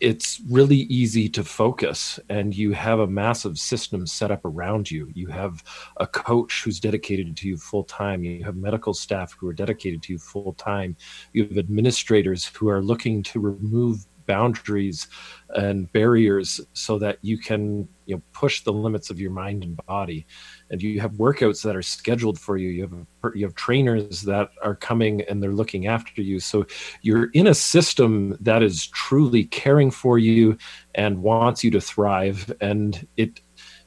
[0.00, 5.10] it's really easy to focus and you have a massive system set up around you.
[5.14, 5.62] You have
[5.98, 10.02] a coach who's dedicated to you full time you have medical staff who are dedicated
[10.02, 10.96] to you full time
[11.32, 15.08] you have administrators who are looking to remove boundaries
[15.56, 19.76] and barriers so that you can you know push the limits of your mind and
[19.86, 20.26] body
[20.72, 22.70] and you have workouts that are scheduled for you.
[22.70, 26.40] You have you have trainers that are coming and they're looking after you.
[26.40, 26.66] So
[27.02, 30.56] you're in a system that is truly caring for you
[30.94, 32.50] and wants you to thrive.
[32.60, 33.40] And it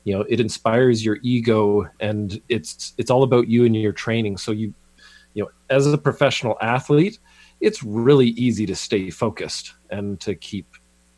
[0.03, 4.37] you know it inspires your ego and it's it's all about you and your training.
[4.37, 4.73] So you
[5.33, 7.19] you know as a professional athlete
[7.61, 10.67] it's really easy to stay focused and to keep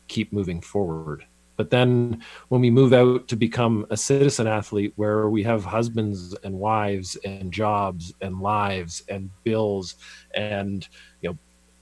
[0.06, 1.26] keep moving forward
[1.58, 6.34] but then when we move out to become a citizen athlete where we have husbands
[6.44, 9.96] and wives and jobs and lives and bills
[10.34, 10.88] and
[11.20, 11.38] you know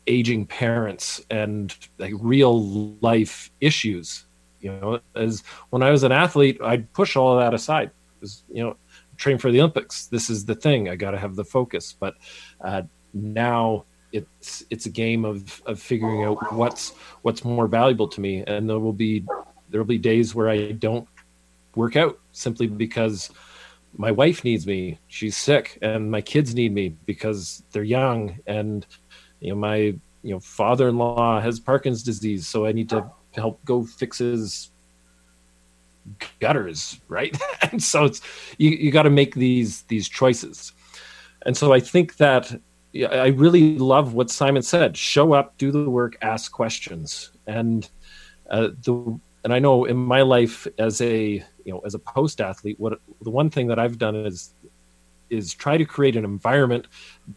[0.08, 4.26] aging parents and like real life issues
[4.60, 7.92] you know as when i was an athlete i'd push all of that aside.
[8.18, 8.76] Because you know
[9.16, 10.06] train for the olympics.
[10.06, 10.88] This is the thing.
[10.88, 11.94] I got to have the focus.
[11.98, 12.14] But
[12.60, 16.90] uh, now it's it's a game of of figuring out what's
[17.22, 18.44] what's more valuable to me.
[18.46, 19.24] And there will be
[19.70, 21.08] there will be days where I don't
[21.74, 23.30] work out simply because
[23.96, 24.98] my wife needs me.
[25.08, 28.86] She's sick, and my kids need me because they're young, and
[29.40, 33.84] you know my you know father-in-law has Parkinson's disease, so I need to help go
[33.84, 34.70] fix his
[36.40, 37.36] gutters, right?
[37.72, 38.20] and so it's
[38.58, 40.72] you, you got to make these these choices.
[41.44, 42.60] And so I think that
[42.94, 44.96] I really love what Simon said.
[44.96, 47.88] Show up, do the work, ask questions, and
[48.50, 52.40] uh, the and I know in my life as a you know as a post
[52.40, 54.54] athlete, what the one thing that I've done is
[55.30, 56.88] is try to create an environment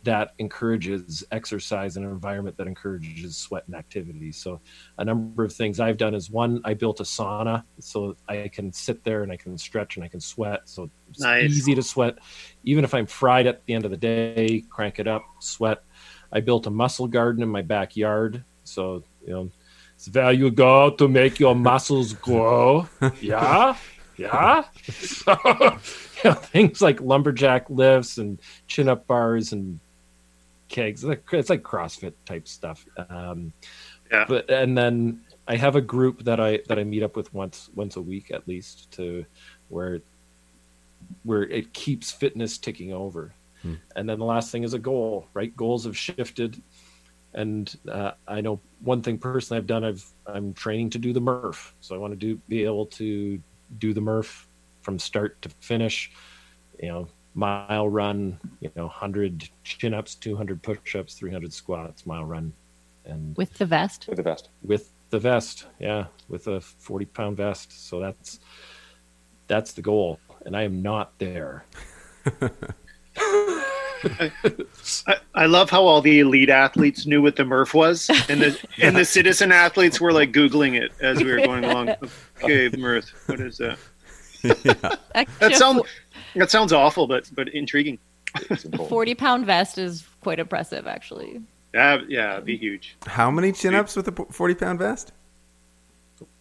[0.03, 4.31] that encourages exercise and an environment that encourages sweat and activity.
[4.31, 4.59] So
[4.97, 8.73] a number of things I've done is one, I built a sauna so I can
[8.73, 10.61] sit there and I can stretch and I can sweat.
[10.65, 11.43] So it's Nice.
[11.51, 12.17] easy to sweat.
[12.63, 15.83] Even if I'm fried at the end of the day, crank it up, sweat.
[16.31, 18.43] I built a muscle garden in my backyard.
[18.63, 19.49] So, you know,
[20.07, 22.87] it's you go to make your muscles grow.
[23.19, 23.75] Yeah.
[24.17, 24.63] Yeah.
[24.89, 25.37] So,
[26.23, 29.79] you know, things like lumberjack lifts and chin up bars and
[30.67, 31.03] kegs.
[31.03, 32.85] It's like, it's like CrossFit type stuff.
[33.09, 33.53] Um,
[34.11, 34.25] Yeah.
[34.27, 37.69] But and then I have a group that I that I meet up with once
[37.75, 39.25] once a week at least to
[39.69, 40.01] where
[41.23, 43.33] where it keeps fitness ticking over.
[43.95, 45.55] And then the last thing is a goal, right?
[45.55, 46.61] Goals have shifted,
[47.33, 49.83] and uh, I know one thing personally I've done.
[49.83, 53.41] I've I'm training to do the Murph, so I want to do be able to
[53.77, 54.47] do the Murph
[54.81, 56.11] from start to finish.
[56.81, 61.53] You know, mile run, you know, hundred chin ups, two hundred push ups, three hundred
[61.53, 62.53] squats, mile run,
[63.05, 64.07] and with the vest.
[64.07, 64.49] With the vest.
[64.63, 68.39] with the vest yeah with a 40 pound vest so that's
[69.47, 71.65] that's the goal and i am not there
[74.03, 78.59] I, I love how all the elite athletes knew what the Murph was, and the
[78.81, 81.95] and the citizen athletes were like googling it as we were going along.
[82.41, 83.77] Okay, Murph, what is that?
[85.39, 85.81] That sounds
[86.35, 87.99] that sounds awful, but but intriguing.
[88.49, 91.41] It's forty pound vest is quite impressive, actually.
[91.73, 92.95] Yeah, yeah, it'd be huge.
[93.05, 95.11] How many chin ups with a 40 pound vest?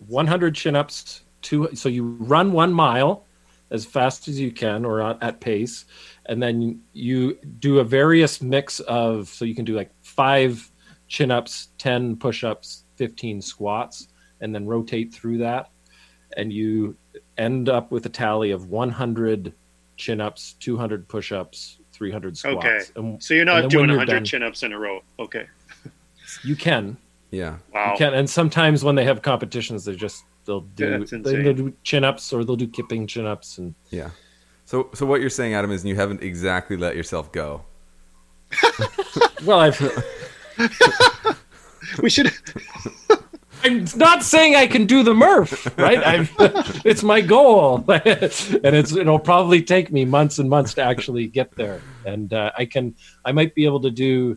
[0.06, 3.24] 100 chin-ups two so you run one mile
[3.70, 5.84] as fast as you can or at, at pace
[6.28, 10.70] and then you do a various mix of so you can do like five
[11.08, 14.08] chin-ups 10 push-ups 15 squats
[14.40, 15.70] and then rotate through that
[16.36, 16.94] and you
[17.38, 19.52] end up with a tally of 100
[19.96, 22.78] chin-ups 200 push-ups 300 squats Okay.
[22.96, 25.02] and, So you're not doing you're 100 done- chin ups in a row.
[25.18, 25.46] Okay.
[26.44, 26.96] you can
[27.30, 27.56] Yeah.
[27.74, 27.92] Wow.
[27.92, 31.44] You can, and sometimes when they have competitions, they just they'll do That's they, insane.
[31.44, 34.10] will do chin ups or they'll do kipping chin ups, and Yeah.
[34.68, 37.64] So, so what you're saying, Adam, is you haven't exactly let yourself go.
[39.46, 39.78] well, I've
[42.02, 42.30] We should.
[43.64, 46.06] I'm not saying I can do the Murph, right?
[46.06, 46.28] I'm,
[46.84, 51.50] it's my goal, and it's it'll probably take me months and months to actually get
[51.52, 51.80] there.
[52.04, 54.36] And uh, I can, I might be able to do,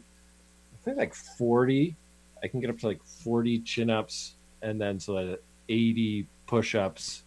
[0.74, 1.98] I think like forty.
[2.42, 6.74] I can get up to like forty chin ups, and then so like eighty push
[6.74, 7.24] ups,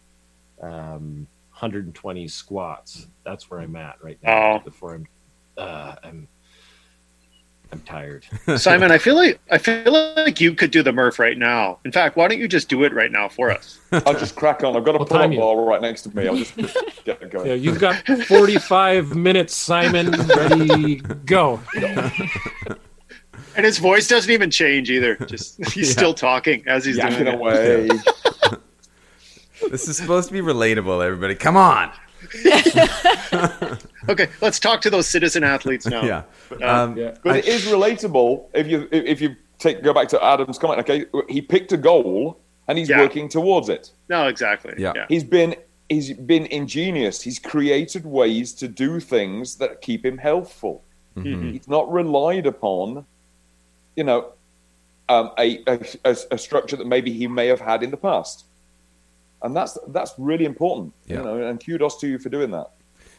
[0.59, 3.07] um, 120 squats.
[3.23, 4.55] That's where I'm at right now.
[4.55, 4.59] Oh.
[4.59, 5.07] Before I'm,
[5.57, 6.27] uh, I'm,
[7.71, 8.25] I'm tired.
[8.57, 11.79] Simon, I feel like I feel like you could do the Murph right now.
[11.85, 13.79] In fact, why don't you just do it right now for us?
[13.91, 14.75] I'll just crack on.
[14.75, 16.27] I've got a What pull-up bar right next to me.
[16.27, 17.47] I'll just, just get it going.
[17.47, 20.11] Yeah, you've got 45 minutes, Simon.
[20.11, 21.61] Ready, go.
[23.55, 25.15] And his voice doesn't even change either.
[25.15, 27.39] Just he's still talking as he's Yanking doing it.
[27.39, 27.89] away.
[29.71, 31.35] This is supposed to be relatable, everybody.
[31.35, 31.91] Come on.
[34.07, 36.03] Okay, let's talk to those citizen athletes now.
[36.03, 36.23] Yeah.
[36.61, 37.15] Uh, Um, Yeah.
[37.23, 40.59] But I- it is relatable if you if if you take go back to Adam's
[40.59, 40.79] comment.
[40.81, 42.99] Okay, he picked a goal and he's Yeah.
[42.99, 43.91] working towards it.
[44.07, 44.75] No, exactly.
[44.77, 44.93] Yeah.
[44.95, 45.05] yeah.
[45.09, 45.55] He's been
[45.89, 47.21] he's been ingenious.
[47.23, 50.83] He's created ways to do things that keep him healthful.
[51.17, 51.51] Mhm.
[51.53, 53.05] He's not relied upon,
[53.95, 54.33] you know,
[55.09, 58.45] um, a, a, a a structure that maybe he may have had in the past,
[59.41, 60.93] and that's that's really important.
[61.05, 61.17] Yeah.
[61.17, 62.71] You know, and kudos to you for doing that.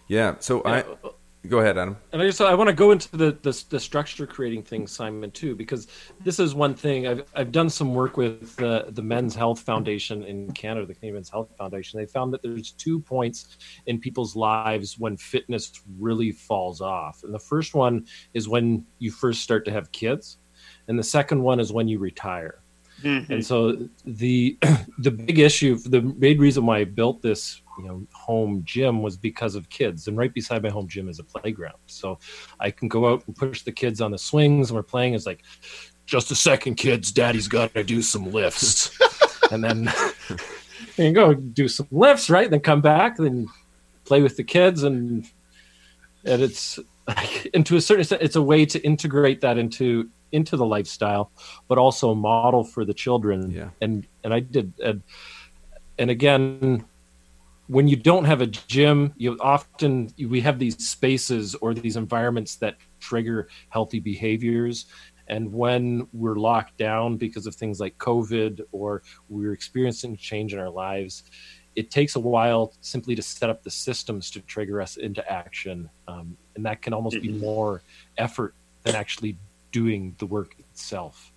[0.08, 0.34] yeah.
[0.40, 1.10] So I uh, uh,
[1.48, 1.96] go ahead, Adam.
[2.12, 5.30] And I just I want to go into the, the the structure creating thing, Simon,
[5.30, 5.88] too, because
[6.24, 10.24] this is one thing I've I've done some work with the the Men's Health Foundation
[10.24, 12.00] in Canada, the Canadian Men's Health Foundation.
[12.00, 17.32] They found that there's two points in people's lives when fitness really falls off, and
[17.32, 20.38] the first one is when you first start to have kids,
[20.88, 22.62] and the second one is when you retire.
[23.02, 23.28] Mhm.
[23.28, 24.58] And so the
[24.98, 29.16] the big issue, the main reason why I built this, you know, home gym was
[29.16, 30.08] because of kids.
[30.08, 32.18] And right beside my home gym is a playground, so
[32.58, 35.14] I can go out and push the kids on the swings, and we're playing.
[35.14, 35.42] It's like,
[36.06, 38.96] just a second, kids, Daddy's got to do some lifts,
[39.50, 39.92] and then
[40.96, 42.50] you go do some lifts, right?
[42.50, 43.48] Then come back, then
[44.04, 45.26] play with the kids, and
[46.24, 46.78] and it's
[47.54, 51.30] and to a certain extent, it's a way to integrate that into into the lifestyle,
[51.68, 53.50] but also a model for the children.
[53.50, 53.70] Yeah.
[53.80, 55.02] And and I did and
[55.98, 56.84] and again,
[57.68, 62.56] when you don't have a gym, you often we have these spaces or these environments
[62.56, 64.86] that trigger healthy behaviors.
[65.28, 70.60] And when we're locked down because of things like COVID or we're experiencing change in
[70.60, 71.24] our lives,
[71.74, 75.90] it takes a while simply to set up the systems to trigger us into action.
[76.06, 77.82] Um, and that can almost be more
[78.16, 79.36] effort than actually
[79.76, 81.30] doing the work itself.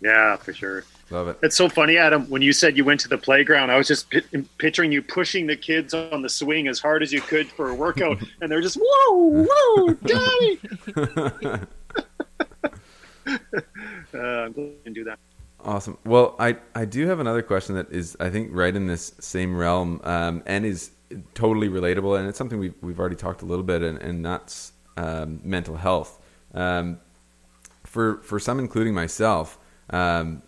[0.00, 0.84] Yeah, for sure.
[1.10, 1.38] Love it.
[1.42, 2.22] It's so funny, Adam.
[2.30, 4.22] When you said you went to the playground, I was just pi-
[4.58, 7.74] picturing you pushing the kids on the swing as hard as you could for a
[7.74, 10.60] workout, and they're just whoa, whoa, daddy.
[13.26, 15.18] uh, I'm glad you do that.
[15.64, 15.98] Awesome.
[16.06, 19.56] Well, I, I do have another question that is, I think, right in this same
[19.56, 20.92] realm um, and is
[21.34, 22.18] totally relatable.
[22.18, 25.76] And it's something we've, we've already talked a little bit, and, and that's um, mental
[25.76, 26.18] health.
[26.54, 27.00] Um,
[27.90, 29.58] for, for some, including myself,
[29.90, 30.42] um,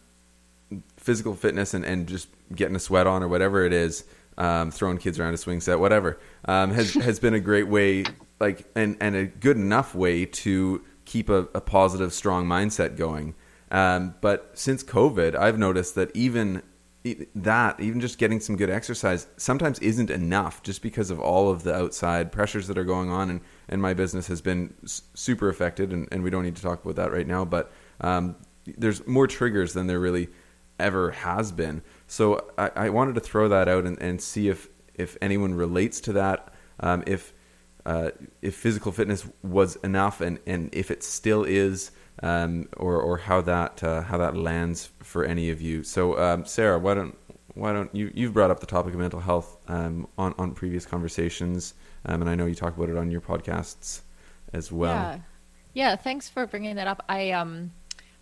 [0.96, 4.04] physical fitness and, and just getting a sweat on or whatever it is,
[4.38, 8.04] um, throwing kids around a swing set, whatever, um, has, has been a great way,
[8.38, 13.34] like, and, and a good enough way to keep a, a positive, strong mindset going.
[13.72, 16.62] Um, but since COVID, I've noticed that even
[17.34, 21.64] that, even just getting some good exercise, sometimes isn't enough just because of all of
[21.64, 23.30] the outside pressures that are going on.
[23.30, 23.40] And,
[23.72, 26.96] and my business has been super affected, and, and we don't need to talk about
[26.96, 27.44] that right now.
[27.44, 30.28] But um, there's more triggers than there really
[30.78, 31.82] ever has been.
[32.06, 36.00] So I, I wanted to throw that out and, and see if, if anyone relates
[36.02, 37.32] to that, um, if
[37.84, 38.10] uh,
[38.42, 41.90] if physical fitness was enough, and, and if it still is,
[42.22, 45.82] um, or or how that uh, how that lands for any of you.
[45.82, 47.18] So um, Sara, why don't
[47.54, 50.86] why don't you you've brought up the topic of mental health um, on on previous
[50.86, 54.02] conversations, um, and I know you talk about it on your podcasts
[54.52, 54.94] as well.
[54.94, 55.18] Yeah.
[55.74, 57.02] Yeah, thanks for bringing that up.
[57.08, 57.72] I um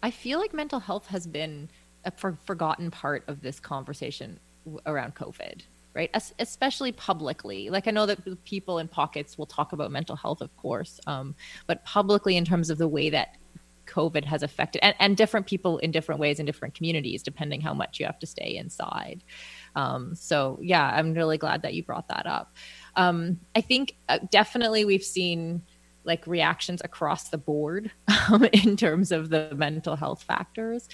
[0.02, 1.68] I feel like mental health has been
[2.04, 5.62] a for- forgotten part of this conversation w- around COVID,
[5.94, 6.10] right?
[6.14, 7.68] Es- especially publicly.
[7.68, 11.34] Like I know that people in pockets will talk about mental health, of course, um,
[11.66, 13.36] but publicly in terms of the way that
[13.86, 17.74] COVID has affected, and, and different people in different ways in different communities, depending how
[17.74, 19.24] much you have to stay inside.
[19.74, 22.54] Um, so yeah, I'm really glad that you brought that up.
[22.96, 25.62] Um, I think uh, definitely we've seen
[26.04, 27.90] like reactions across the board
[28.28, 30.88] um, in terms of the mental health factors.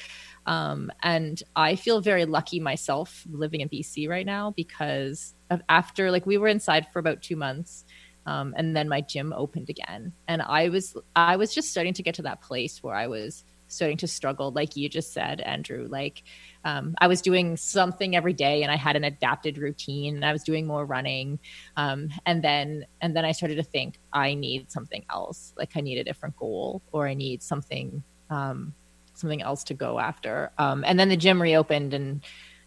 [0.46, 6.10] Um, and I feel very lucky myself living in BC right now because of after
[6.10, 7.84] like we were inside for about two months.
[8.26, 12.02] Um, and then my gym opened again and i was i was just starting to
[12.02, 15.86] get to that place where i was starting to struggle like you just said andrew
[15.90, 16.22] like
[16.64, 20.32] um, i was doing something every day and i had an adapted routine and i
[20.32, 21.38] was doing more running
[21.76, 25.80] um, and then and then i started to think i need something else like i
[25.80, 28.74] need a different goal or i need something um,
[29.16, 30.50] something else to go after.
[30.58, 32.22] Um, and then the gym reopened and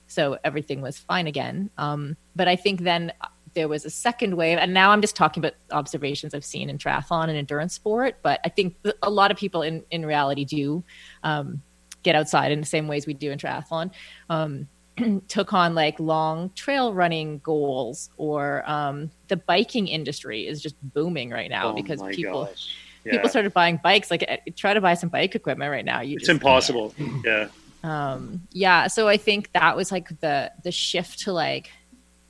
[0.08, 1.70] so everything was fine again.
[1.78, 3.12] Um, but i think then
[3.54, 6.78] there was a second wave and now i'm just talking about observations i've seen in
[6.78, 10.84] triathlon and endurance sport but i think a lot of people in, in reality do
[11.24, 11.62] um,
[12.04, 13.92] get outside in the same ways we do in triathlon
[14.30, 14.68] um,
[15.28, 21.30] took on like long trail running goals or um, the biking industry is just booming
[21.30, 22.76] right now Oh because people gosh.
[23.06, 23.14] Yeah.
[23.14, 26.16] people started buying bikes like uh, try to buy some bike equipment right now you
[26.16, 26.94] it's just impossible.
[27.24, 27.48] Yeah.
[27.84, 31.72] um yeah so i think that was like the the shift to like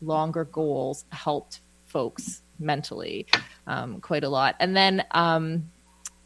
[0.01, 3.25] longer goals helped folks mentally
[3.67, 4.55] um quite a lot.
[4.59, 5.69] And then um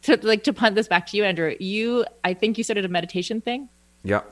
[0.02, 2.88] to like to punt this back to you andrew you i think you started a
[2.88, 3.68] meditation thing?
[4.02, 4.22] Yeah.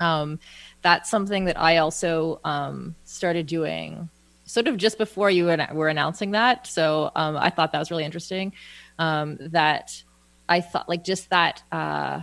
[0.00, 0.38] um
[0.82, 4.08] that's something that i also um started doing
[4.44, 6.66] sort of just before you and were announcing that.
[6.66, 8.52] So um i thought that was really interesting
[8.98, 10.02] um that
[10.48, 12.20] i thought like just that uh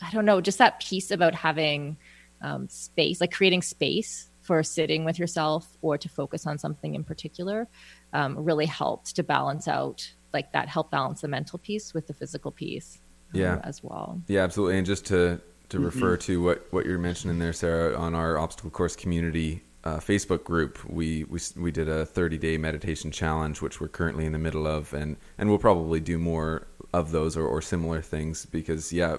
[0.00, 1.96] I don't know, just that piece about having
[2.40, 7.04] um, space, like creating space for sitting with yourself or to focus on something in
[7.04, 7.68] particular,
[8.14, 12.14] um, really helped to balance out, like that help balance the mental piece with the
[12.14, 12.98] physical piece
[13.34, 13.60] um, Yeah.
[13.62, 14.22] as well.
[14.26, 14.78] Yeah, absolutely.
[14.78, 18.70] And just to to refer to what what you're mentioning there, Sara, on our obstacle
[18.70, 23.82] course community uh, Facebook group, we, we we did a 30 day meditation challenge, which
[23.82, 27.46] we're currently in the middle of, and and we'll probably do more of those or,
[27.46, 29.18] or similar things because yeah,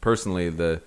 [0.00, 0.80] personally the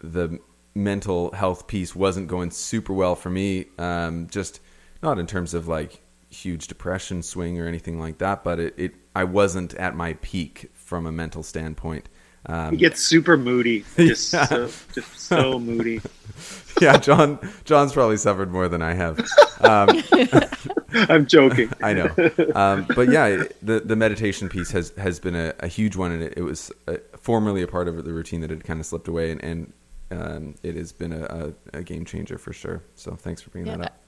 [0.00, 0.38] the
[0.74, 3.66] mental health piece wasn't going super well for me.
[3.78, 4.60] Um, just
[5.02, 6.00] not in terms of like
[6.30, 10.70] huge depression swing or anything like that, but it, it I wasn't at my peak
[10.74, 12.08] from a mental standpoint.
[12.46, 13.84] Um, He gets super moody.
[13.96, 14.44] Just, Yeah.
[14.46, 16.02] so, just so moody.
[16.80, 17.38] yeah, John.
[17.64, 19.18] John's probably suffered more than I have.
[19.60, 19.88] Um,
[21.08, 21.70] I'm joking.
[21.82, 22.10] I know,
[22.54, 26.22] um, but yeah, the the meditation piece has has been a, a huge one, and
[26.22, 29.08] it, it was uh formerly a part of the routine that had kind of slipped
[29.08, 29.72] away, and, and
[30.14, 32.82] um, it has been a, a, a game changer for sure.
[32.94, 34.00] So thanks for bringing Yeah, that up.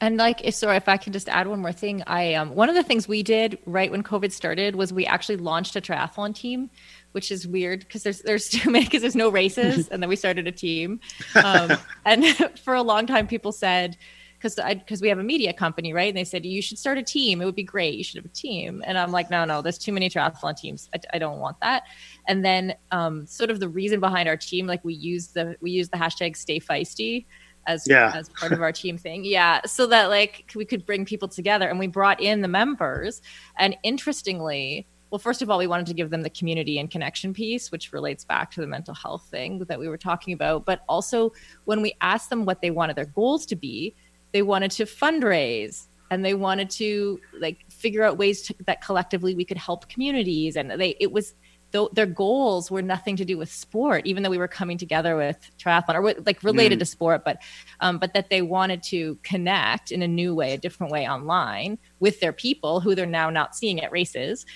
[0.00, 2.68] And like, if, sorry, if I can just add one more thing, I um, one
[2.68, 6.34] of the things we did right when COVID started was we actually launched a triathlon
[6.34, 6.70] team,
[7.12, 10.16] which is weird because there's there's too many because there's no races, and then we
[10.16, 11.00] started a team.
[11.34, 12.24] Um, and
[12.64, 13.96] for a long time, people said
[14.38, 16.08] because because we have a media company, right?
[16.08, 17.42] And they said you should start a team.
[17.42, 17.94] It would be great.
[17.94, 18.82] You should have a team.
[18.86, 20.88] And I'm like, no, no, there's too many triathlon teams.
[20.94, 21.84] I, I don't want that.
[22.26, 25.70] And then um, sort of the reason behind our team, like we use the we
[25.70, 27.26] use the hashtag Stay Feisty
[27.66, 28.12] as Yeah.
[28.14, 29.24] as part of our team thing.
[29.24, 33.20] Yeah, so that like we could bring people together, and we brought in the members.
[33.58, 37.32] And interestingly, well, first of all, we wanted to give them the community and connection
[37.32, 40.64] piece, which relates back to the mental health thing that we were talking about.
[40.64, 41.32] But also,
[41.64, 43.94] when we asked them what they wanted their goals to be,
[44.32, 49.34] they wanted to fundraise and they wanted to like figure out ways to, that collectively
[49.34, 50.56] we could help communities.
[50.56, 51.34] And they it was
[51.70, 55.16] though their goals were nothing to do with sport, even though we were coming together
[55.16, 57.38] with triathlon or with, like related to sport, but
[57.80, 61.78] um, but that they wanted to connect in a new way, a different way online
[62.00, 64.46] with their people who they're now not seeing at races,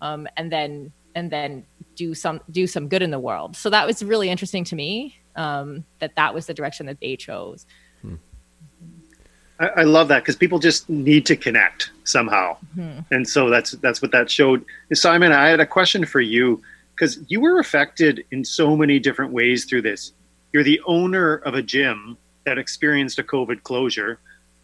[0.00, 1.66] um, and then and then
[1.96, 3.56] do some do some good in the world.
[3.56, 7.16] So that was really interesting to me um, that that was the direction that they
[7.16, 7.66] chose.
[9.60, 12.56] I, I love that because people just need to connect somehow,
[13.10, 14.64] and so that's that's what that showed.
[14.92, 16.62] Simon, I had a question for you
[16.94, 20.12] because you were affected in so many different ways through this.
[20.52, 24.18] You're the owner of a gym that experienced a COVID closure,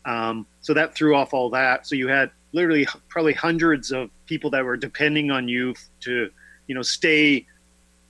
[0.04, 1.86] um, so that threw off all that.
[1.86, 6.30] So you had literally probably hundreds of people that were depending on you to,
[6.66, 7.46] you know, stay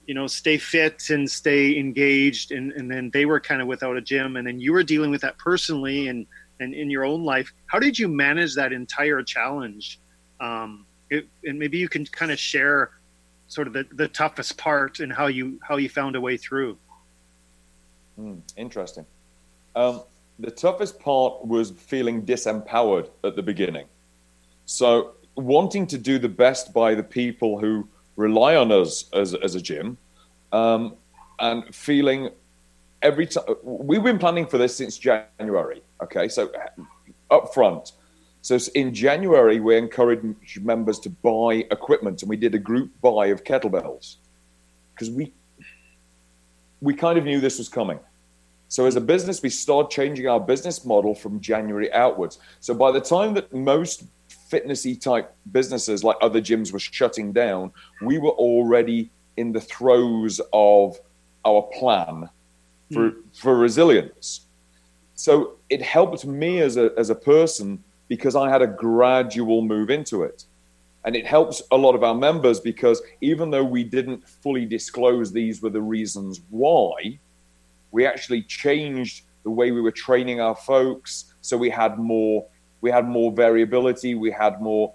[0.07, 3.97] you know stay fit and stay engaged and, and then they were kind of without
[3.97, 6.27] a gym and then you were dealing with that personally and
[6.61, 10.01] and in your own life how did you manage that entire challenge
[10.41, 12.93] um, it, and maybe you can kind of share
[13.49, 16.79] sort of the, the toughest part and how you how you found a way through
[18.21, 19.07] Hmm, interesting.
[19.75, 20.03] Um,
[20.39, 23.87] the toughest part was feeling disempowered at the beginning.
[24.67, 29.55] So, wanting to do the best by the people who rely on us as, as
[29.55, 29.97] a gym,
[30.53, 30.97] um,
[31.39, 32.29] and feeling
[33.03, 35.83] every time we've been planning for this since January.
[36.03, 36.51] Okay, so
[37.31, 37.93] up front.
[38.43, 43.27] So in January, we encouraged members to buy equipment, and we did a group buy
[43.27, 44.17] of kettlebells
[44.95, 45.33] because we
[46.81, 48.01] we kind of knew this was coming.
[48.69, 52.39] So as a business, we started changing our business model from January outwards.
[52.61, 54.05] So by the time that most
[54.51, 60.41] fitnessy type businesses like other gyms were shutting down, we were already in the throes
[60.53, 60.99] of
[61.45, 62.29] our plan
[62.93, 63.21] for hmm.
[63.33, 64.47] for resilience.
[65.15, 69.89] So it helped me as a as a person because I had a gradual move
[69.89, 70.45] into it.
[71.05, 75.33] And it helps a lot of our members because even though we didn't fully disclose
[75.33, 77.19] these were the reasons why,
[77.91, 81.33] we actually changed the way we were training our folks.
[81.41, 82.47] So we had more
[82.83, 84.93] we had more variability, we had more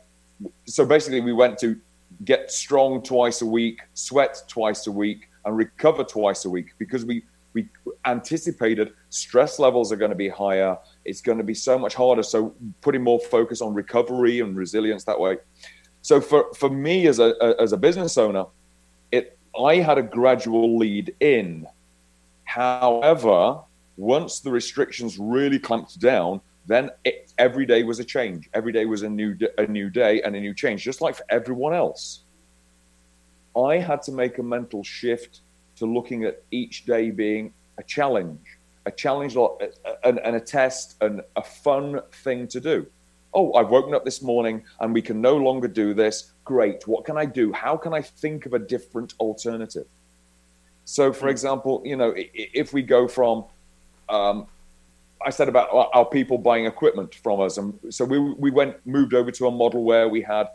[0.65, 1.79] so basically we went to
[2.23, 7.05] get strong twice a week, sweat twice a week, and recover twice a week because
[7.05, 7.23] we
[7.55, 7.69] we
[8.03, 10.77] anticipated stress levels are going to be higher.
[11.05, 12.21] It's going to be so much harder.
[12.21, 15.37] So putting more focus on recovery and resilience that way.
[16.01, 18.45] So for, for me as a as a business owner,
[19.11, 21.65] it I had a gradual lead in.
[22.43, 23.61] However,
[23.97, 28.49] once the restrictions really clamped down, then it, every day was a change.
[28.53, 31.25] Every day was a new a new day and a new change, just like for
[31.29, 32.25] everyone else.
[33.57, 35.39] I had to make a mental shift
[35.77, 39.35] to looking at each day being a challenge, a challenge
[40.03, 42.85] and, and a test and a fun thing to do.
[43.33, 46.31] Oh, I've woken up this morning and we can no longer do this.
[46.45, 46.87] Great.
[46.87, 47.51] What can I do?
[47.51, 49.87] How can I think of a different alternative?
[50.85, 53.45] So, for example, you know, if we go from,
[54.07, 54.47] um,
[55.25, 58.85] I said about our- our people buying equipment from us, and so we we went
[58.85, 60.49] moved over to a model where we had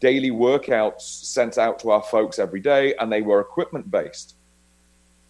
[0.00, 4.34] daily workouts sent out to our folks every day, and they were equipment based.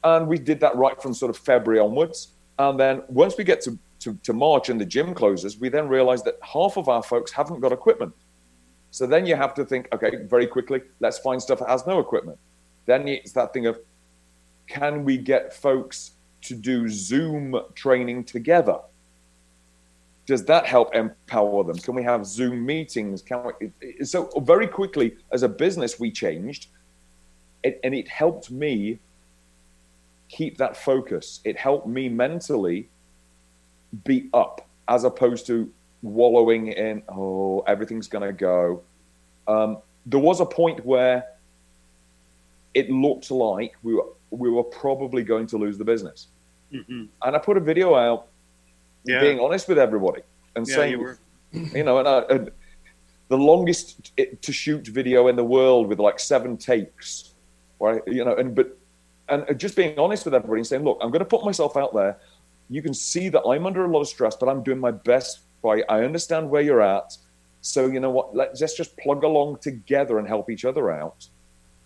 [0.06, 2.28] And we did that right from sort of February onwards.
[2.60, 5.88] And then once we get to, to, to March and the gym closes, we then
[5.88, 8.14] realize that half of our folks haven't got equipment.
[8.92, 11.98] So then you have to think, okay, very quickly, let's find stuff that has no
[11.98, 12.38] equipment.
[12.86, 13.80] Then it's that thing of,
[14.68, 18.78] can we get folks to do Zoom training together?
[20.24, 21.78] Does that help empower them?
[21.78, 23.22] Can we have Zoom meetings?
[23.22, 24.04] Can we?
[24.04, 26.68] So very quickly, as a business, we changed,
[27.64, 29.00] and it helped me
[30.28, 31.40] keep that focus.
[31.44, 32.88] It helped me mentally
[34.04, 35.70] be up as opposed to
[36.02, 38.82] wallowing in, oh, everything's going to go.
[39.48, 41.24] Um, there was a point where
[42.74, 46.28] it looked like we were, we were probably going to lose the business.
[46.72, 47.08] Mhm.
[47.22, 48.26] And I put a video out
[49.04, 49.20] Yeah.
[49.20, 50.22] being honest with everybody.
[50.54, 51.16] and Yeah, saying, you
[51.74, 52.50] you know, and, I, and
[53.28, 57.32] the longest to shoot video in the world with like seven takes,
[57.80, 58.02] right?
[58.06, 58.76] You know, and but
[59.28, 61.76] and uh, just being honest with everybody and saying, look, I'm going to put myself
[61.76, 62.18] out there.
[62.68, 65.40] You can see that I'm under a lot of stress, but I'm doing my best.
[65.62, 67.16] By I understand where you're at,
[67.60, 68.36] so you know what?
[68.36, 71.26] Let's, let's just plug along together and help each other out.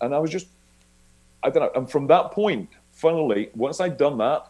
[0.01, 0.47] And I was just,
[1.41, 1.71] I don't know.
[1.79, 4.47] And from that point, funnily, once I'd done that,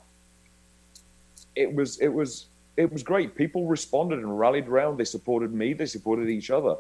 [1.56, 3.36] it was it was it was great.
[3.36, 4.98] People responded and rallied around.
[4.98, 5.74] They supported me.
[5.74, 6.76] They supported each other,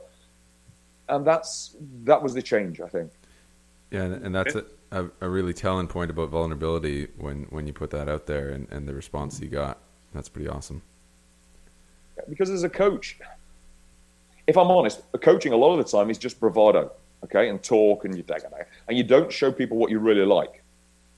[1.09, 2.81] and that's that was the change.
[2.81, 3.11] I think.
[3.91, 7.73] Yeah, and, and that's a, a, a really telling point about vulnerability when, when you
[7.73, 9.79] put that out there and, and the response you got.
[10.13, 10.81] That's pretty awesome.
[12.29, 13.17] Because as a coach,
[14.47, 16.91] if I'm honest, coaching a lot of the time is just bravado,
[17.23, 18.23] okay, and talk and you
[18.87, 20.61] and you don't show people what you really like,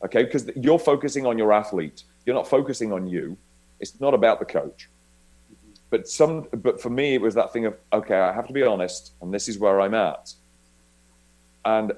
[0.06, 2.04] okay, because you're focusing on your athlete.
[2.26, 3.36] You're not focusing on you.
[3.80, 4.88] It's not about the coach.
[5.90, 8.64] But some, but for me, it was that thing of okay, I have to be
[8.64, 10.34] honest, and this is where I'm at,
[11.66, 11.94] and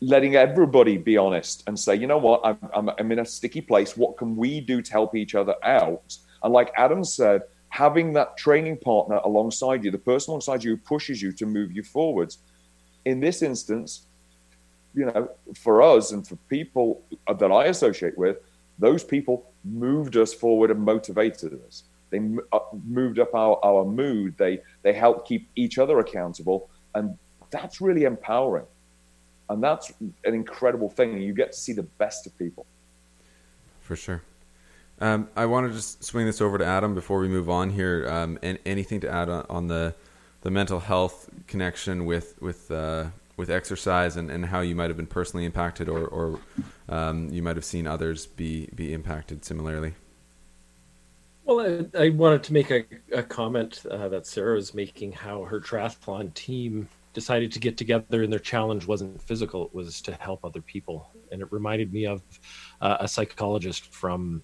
[0.00, 3.60] letting everybody be honest and say, you know what, I'm, I'm, I'm in a sticky
[3.60, 3.96] place.
[3.96, 6.16] What can we do to help each other out?
[6.42, 10.76] And like Adam said, having that training partner alongside you, the person alongside you who
[10.78, 12.38] pushes you to move you forwards.
[13.04, 14.06] In this instance,
[14.94, 18.38] you know, for us and for people that I associate with,
[18.78, 21.84] those people moved us forward and motivated us.
[22.08, 22.18] They
[22.52, 24.36] uh, moved up our, our mood.
[24.36, 27.16] They they helped keep each other accountable, and
[27.50, 28.66] that's really empowering.
[29.50, 31.20] And that's an incredible thing.
[31.20, 32.66] You get to see the best of people.
[33.80, 34.22] For sure.
[35.00, 38.08] Um, I want to just swing this over to Adam before we move on here.
[38.08, 39.94] Um, and anything to add on, on, the
[40.42, 44.96] the mental health connection with with uh, with exercise and, and how you might have
[44.96, 46.38] been personally impacted, or, or
[46.88, 49.94] um, you might have seen others be be impacted similarly.
[51.44, 55.42] Well, I, I wanted to make a, a comment uh, that Sara was making, how
[55.44, 60.12] her triathlon team decided to get together and their challenge wasn't physical it was to
[60.14, 61.10] help other people.
[61.32, 62.22] And it reminded me of
[62.80, 64.42] uh, a psychologist from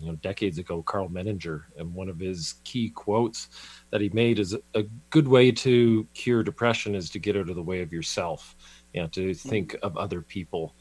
[0.00, 1.62] you know decades ago Karl Menninger.
[1.76, 3.48] And one of his key quotes
[3.90, 7.56] that he made is a good way to cure depression is to get out of
[7.56, 8.54] the way of yourself
[8.92, 10.74] you know to think of other people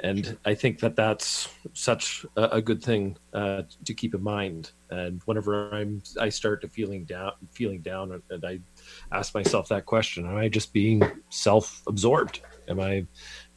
[0.00, 4.72] and I think that that's such a, a good thing uh, to keep in mind.
[4.90, 8.60] And whenever I'm, I start to feeling down, feeling down, and I
[9.12, 12.40] ask myself that question: Am I just being self-absorbed?
[12.68, 13.06] Am I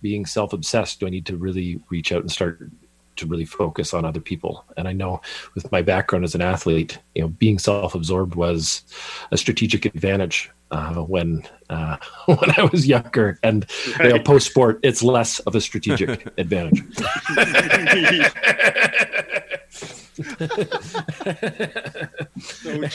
[0.01, 0.99] being self-obsessed?
[0.99, 2.69] Do I need to really reach out and start
[3.15, 4.63] to really focus on other people?
[4.77, 5.21] And I know
[5.55, 8.83] with my background as an athlete, you know, being self-absorbed was
[9.31, 13.65] a strategic advantage uh, when uh, when I was younger, and
[13.99, 14.07] right.
[14.07, 16.83] you know, post sport, it's less of a strategic advantage.
[22.49, 22.87] so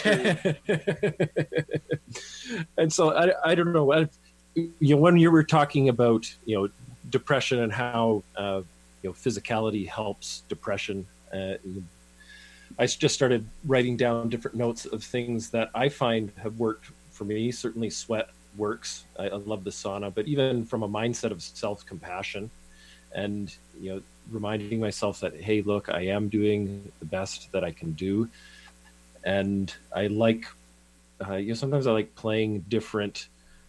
[2.76, 4.10] and so I, I don't know what
[4.54, 6.68] you know when you were talking about you know
[7.08, 8.62] depression and how uh,
[9.02, 11.06] you know physicality helps depression.
[11.32, 11.54] Uh,
[12.78, 16.90] I just started writing down different notes of things that I find have worked
[17.22, 17.52] for me.
[17.52, 19.04] Certainly, sweat works.
[19.18, 22.50] I, I love the sauna, but even from a mindset of self compassion,
[23.14, 27.70] and you know, reminding myself that hey, look, I am doing the best that I
[27.70, 28.28] can do,
[29.24, 30.46] and I like.
[31.24, 33.28] Uh, you know, sometimes I like playing different,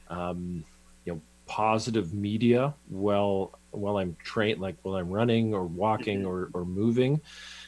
[0.09, 0.63] um,
[1.05, 6.27] you know, positive media while while I'm trained, like while I'm running or walking mm-hmm.
[6.27, 7.21] or, or moving,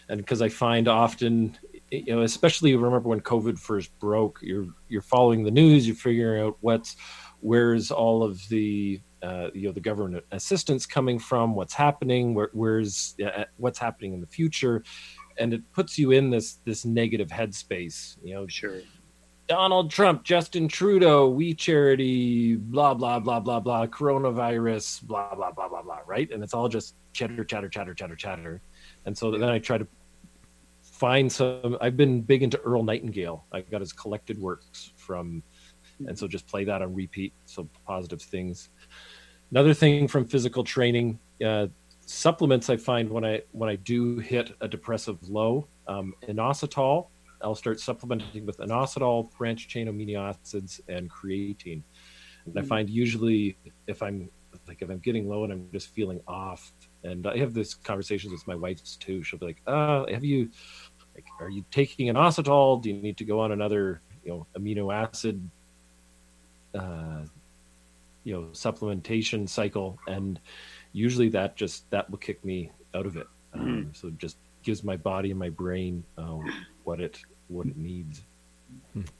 [0.09, 1.55] and because I find often
[1.91, 6.41] you know, especially remember when COVID first broke, you're you're following the news, you're figuring
[6.41, 6.95] out what's
[7.41, 12.49] where's all of the uh, you know the government assistance coming from, what's happening, where,
[12.53, 14.83] where's uh, what's happening in the future,
[15.37, 18.17] and it puts you in this this negative headspace.
[18.23, 18.81] You know, sure.
[19.47, 25.69] Donald Trump, Justin Trudeau, We Charity, blah blah blah blah blah, coronavirus, blah blah blah
[25.69, 26.31] blah blah, right?
[26.31, 28.61] And it's all just chatter, chatter, chatter, chatter, chatter.
[29.05, 29.87] And so then I try to
[30.95, 31.77] find some.
[31.81, 33.45] I've been big into Earl Nightingale.
[33.51, 35.43] I got his collected works from,
[36.07, 37.33] and so just play that on repeat.
[37.45, 38.69] So positive things.
[39.51, 41.67] Another thing from physical training, uh,
[42.05, 42.69] supplements.
[42.69, 47.07] I find when I when I do hit a depressive low, um, inositol.
[47.41, 51.83] I'll start supplementing with inositol, branched chain amino acids, and creatine.
[52.45, 52.67] And I mm.
[52.67, 54.29] find usually if I'm
[54.67, 56.71] like if I'm getting low and I'm just feeling off,
[57.05, 59.23] and I have this conversations with my wife too.
[59.23, 60.49] She'll be like, "Uh, have you
[61.15, 62.81] like, are you taking inositol?
[62.81, 65.49] Do you need to go on another, you know, amino acid,
[66.77, 67.21] uh,
[68.23, 69.97] you know, supplementation cycle?
[70.07, 70.39] And
[70.91, 73.27] usually that just that will kick me out of it.
[73.53, 73.89] Um, mm-hmm.
[73.93, 76.39] So it just gives my body and my brain uh,
[76.83, 78.23] what it what it needs.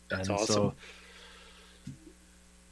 [0.10, 0.74] That's And awesome.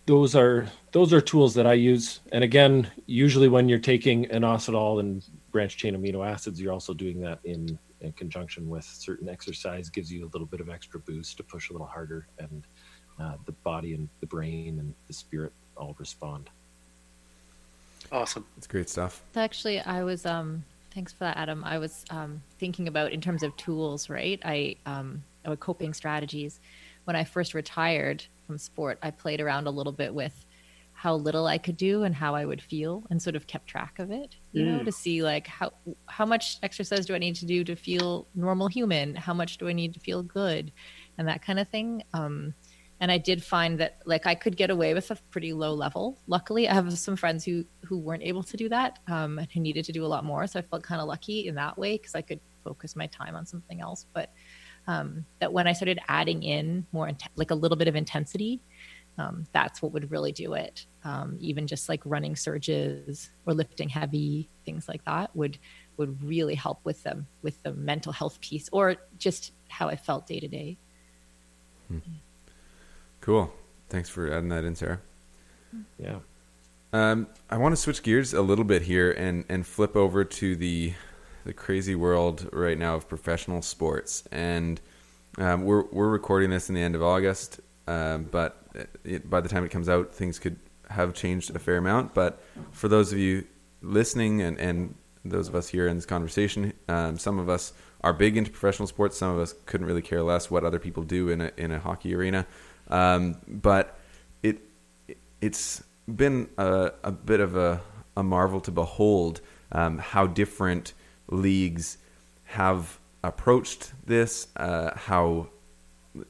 [0.05, 2.19] Those are those are tools that I use.
[2.31, 7.21] And again, usually when you're taking inositol and branched chain amino acids, you're also doing
[7.21, 9.89] that in, in conjunction with certain exercise.
[9.89, 12.63] Gives you a little bit of extra boost to push a little harder, and
[13.19, 16.49] uh, the body and the brain and the spirit all respond.
[18.11, 18.45] Awesome.
[18.57, 19.23] It's great stuff.
[19.35, 21.63] Actually, I was um, thanks for that, Adam.
[21.63, 24.39] I was um, thinking about in terms of tools, right?
[24.43, 26.59] I um, or coping strategies.
[27.05, 30.45] When I first retired from sport, I played around a little bit with
[30.93, 33.99] how little I could do and how I would feel, and sort of kept track
[33.99, 34.35] of it.
[34.51, 35.73] You know, to see like how
[36.05, 39.15] how much exercise do I need to do to feel normal human?
[39.15, 40.71] How much do I need to feel good,
[41.17, 42.03] and that kind of thing.
[42.13, 42.53] Um,
[42.99, 46.19] and I did find that like I could get away with a pretty low level.
[46.27, 49.59] Luckily, I have some friends who who weren't able to do that um, and who
[49.59, 50.47] needed to do a lot more.
[50.47, 53.35] So I felt kind of lucky in that way because I could focus my time
[53.35, 54.05] on something else.
[54.13, 54.31] But
[54.87, 58.61] um, that when I started adding in more int- like a little bit of intensity,
[59.17, 60.85] um, that's what would really do it.
[61.03, 65.57] Um, even just like running surges or lifting heavy things like that would
[65.97, 70.25] would really help with them with the mental health piece or just how I felt
[70.25, 70.77] day to day.
[73.21, 73.53] Cool.
[73.89, 74.99] Thanks for adding that in, Sara.
[75.99, 76.19] Yeah.
[76.91, 80.55] Um, I want to switch gears a little bit here and, and flip over to
[80.55, 80.93] the
[81.43, 84.23] the crazy world right now of professional sports.
[84.31, 84.79] And
[85.37, 88.63] um, we're we're recording this in the end of August, um, but
[89.03, 90.57] it, by the time it comes out, things could
[90.89, 92.13] have changed a fair amount.
[92.13, 92.41] But
[92.71, 93.45] for those of you
[93.81, 98.13] listening and, and those of us here in this conversation, um, some of us are
[98.13, 99.17] big into professional sports.
[99.17, 101.79] Some of us couldn't really care less what other people do in a in a
[101.79, 102.45] hockey arena.
[102.89, 103.97] Um, but
[104.43, 104.59] it
[105.41, 105.83] it's
[106.13, 107.81] been a, a bit of a,
[108.15, 109.41] a marvel to behold
[109.71, 110.93] um, how different
[111.29, 111.97] leagues
[112.45, 114.47] have approached this.
[114.55, 115.49] Uh, how,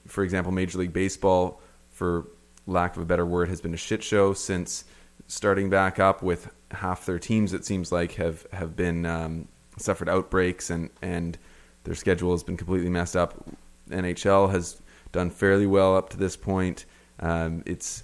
[0.08, 2.28] for example, Major League Baseball, for
[2.66, 4.86] lack of a better word, has been a shit show since
[5.28, 7.54] starting back up with half their teams.
[7.54, 11.38] It seems like have have been um, suffered outbreaks and and
[11.84, 13.46] their schedule has been completely messed up.
[13.90, 14.82] NHL has
[15.12, 16.86] done fairly well up to this point.
[17.20, 18.04] Um, it's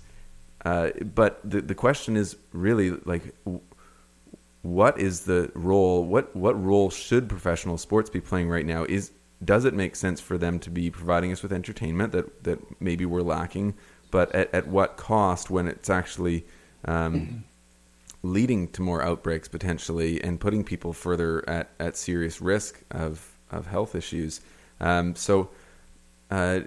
[0.66, 3.34] uh, but the the question is really like,
[4.62, 6.04] what is the role?
[6.04, 8.84] What what role should professional sports be playing right now?
[8.84, 9.12] Is
[9.44, 13.06] does it make sense for them to be providing us with entertainment that that maybe
[13.06, 13.76] we're lacking,
[14.12, 16.46] but at, at what cost when it's actually
[16.86, 17.46] um,
[18.24, 23.68] leading to more outbreaks potentially and putting people further at, at serious risk of of
[23.68, 24.42] health issues?
[24.80, 25.50] Um, so.
[26.32, 26.62] Uh,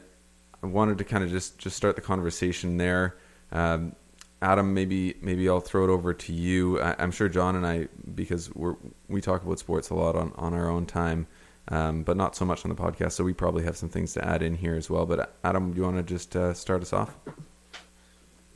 [0.62, 3.16] I wanted to kind of just just start the conversation there.
[3.51, 3.95] Um,
[4.43, 6.80] Adam, maybe maybe I'll throw it over to you.
[6.80, 8.76] I, I'm sure John and I, because we're
[9.09, 11.26] we talk about sports a lot on, on our own time,
[11.68, 13.12] um, but not so much on the podcast.
[13.12, 15.07] So we probably have some things to add in here as well.
[15.07, 17.14] But Adam, do you want to just uh, start us off?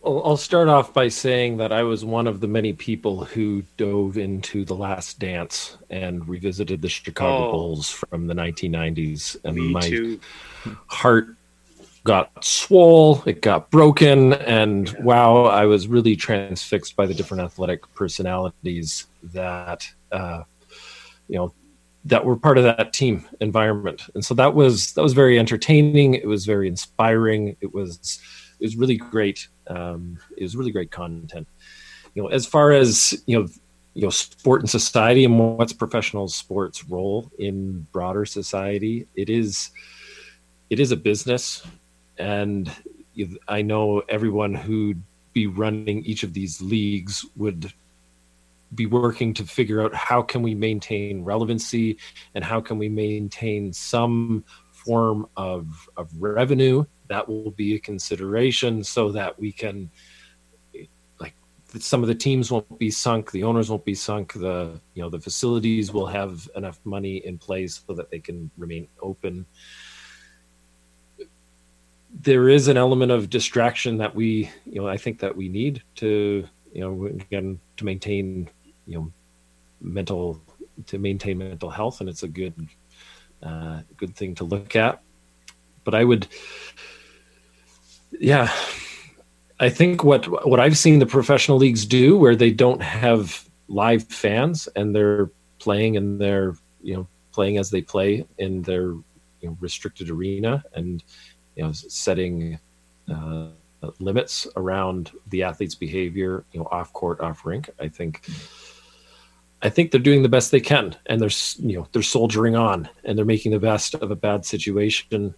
[0.03, 3.62] Well, I'll start off by saying that I was one of the many people who
[3.76, 7.53] dove into The Last Dance and revisited the Chicago Oh.
[7.53, 9.37] Bulls from the 1990s.
[9.43, 10.20] And my too.
[10.87, 11.34] heart
[12.07, 17.82] got swole, it got broken, and wow, I was really transfixed by the different athletic
[17.94, 20.44] personalities that, uh,
[21.28, 21.52] you know,
[22.04, 24.02] that were part of that team environment.
[24.14, 26.14] And so that was that was very entertaining.
[26.14, 27.57] It was very inspiring.
[27.61, 28.20] It was
[28.61, 29.48] it was really great.
[29.66, 31.48] Um, it was really great content.
[32.14, 33.48] You know, as far as you know,
[33.94, 39.70] you know, sport and society and what's professional sports role in broader society, it is
[40.70, 41.66] it is a business,
[42.19, 42.71] and
[43.49, 45.03] I know everyone who'd
[45.33, 47.73] be running each of these leagues would
[48.75, 51.99] be working to figure out how can we maintain relevancy
[52.35, 58.83] and how can we maintain some form of of revenue that will be a consideration
[58.83, 59.91] so that we can
[61.21, 61.35] like
[61.79, 65.11] some of the teams won't be sunk the owners won't be sunk the you know
[65.11, 69.47] the facilities will have enough money in place so that they can remain open
[72.21, 75.83] there is an element of distraction that we you know i think that we need
[75.95, 78.49] to you know again to maintain
[78.87, 79.12] you know
[79.81, 80.41] mental
[80.87, 82.55] to maintain mental health and it's a good
[83.43, 85.03] uh, good thing to look at.
[85.85, 86.27] But i would
[88.19, 88.51] yeah
[89.61, 94.05] i think what what i've seen the professional leagues do where they don't have live
[94.05, 98.93] fans and they're playing and they're you know playing as they play in their
[99.41, 101.05] you know restricted arena and
[101.57, 102.59] you know setting
[103.12, 103.48] uh,
[103.98, 108.28] limits around the athlete's behavior you know off court off rink i think
[109.62, 112.88] i think they're doing the best they can and they're you know they're soldiering on
[113.04, 115.34] and they're making the best of a bad situation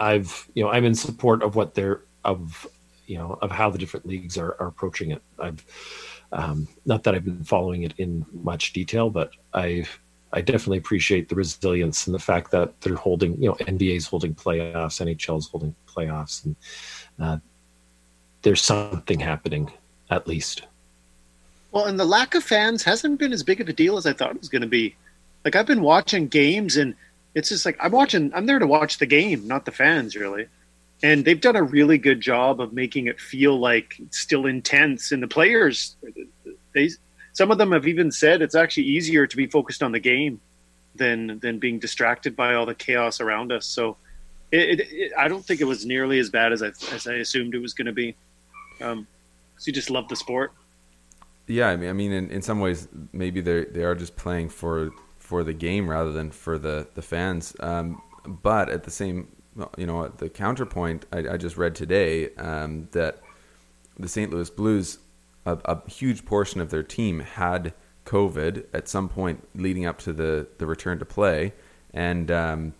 [0.00, 2.66] I've you know I'm in support of what they're of
[3.06, 5.22] you know of how the different leagues are, are approaching it.
[5.38, 5.64] I've
[6.32, 9.84] um, not that I've been following it in much detail, but I
[10.32, 14.34] I definitely appreciate the resilience and the fact that they're holding you know NBA's holding
[14.34, 16.56] playoffs, NHL's holding playoffs, and
[17.18, 17.38] uh,
[18.42, 19.70] there's something happening
[20.10, 20.62] at least.
[21.72, 24.12] Well, and the lack of fans hasn't been as big of a deal as I
[24.12, 24.94] thought it was going to be.
[25.44, 26.94] Like I've been watching games, and
[27.34, 28.32] it's just like I'm watching.
[28.34, 30.46] I'm there to watch the game, not the fans, really.
[31.02, 35.12] And they've done a really good job of making it feel like it's still intense.
[35.12, 35.96] And the players,
[36.74, 36.90] they
[37.40, 40.42] some of them have even said it's actually easier to be focused on the game
[40.94, 43.64] than than being distracted by all the chaos around us.
[43.64, 43.96] So,
[44.52, 47.14] it, it, it, I don't think it was nearly as bad as I as I
[47.14, 48.14] assumed it was going to be.
[48.82, 49.06] Um,
[49.56, 50.52] so you just love the sport.
[51.46, 54.50] Yeah, I mean, I mean, in, in some ways, maybe they they are just playing
[54.50, 57.56] for for the game rather than for the the fans.
[57.60, 59.28] Um, but at the same,
[59.78, 63.22] you know, the counterpoint, I, I just read today um, that
[63.98, 64.30] the St.
[64.30, 64.98] Louis Blues,
[65.46, 67.72] a, a, huge portion of their team had
[68.06, 71.52] COVID at some point leading up to the the return to play,
[71.92, 72.74] and um,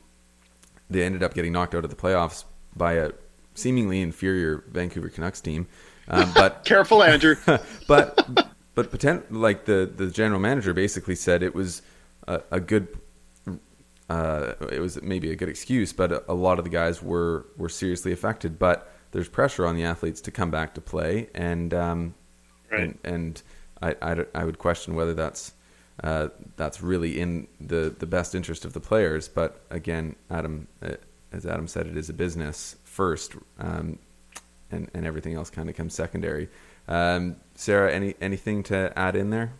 [0.88, 2.44] they ended up getting knocked out of the playoffs
[2.76, 3.12] by a
[3.54, 5.66] seemingly inferior Vancouver Canucks team.
[6.08, 7.36] Um, but careful, Andrew.
[7.86, 11.82] but but potent, like the the general manager basically said it was
[12.26, 12.88] a, a good
[14.08, 17.46] uh, it was maybe a good excuse, but a, a, lot of the guys were
[17.56, 18.58] were seriously affected.
[18.58, 22.14] But there's pressure on the athletes to come back to play, and um,
[22.70, 22.80] right.
[22.80, 23.42] and, and
[23.82, 25.52] I, I, I, would question whether that's
[26.02, 29.28] uh, that's really in the the best interest of the players.
[29.28, 30.94] But again, Adam, uh,
[31.32, 33.98] as Adam said, it is a business first, um,
[34.70, 36.48] and and everything else kind of comes secondary.
[36.88, 39.52] Um, Sara, any anything to add in there?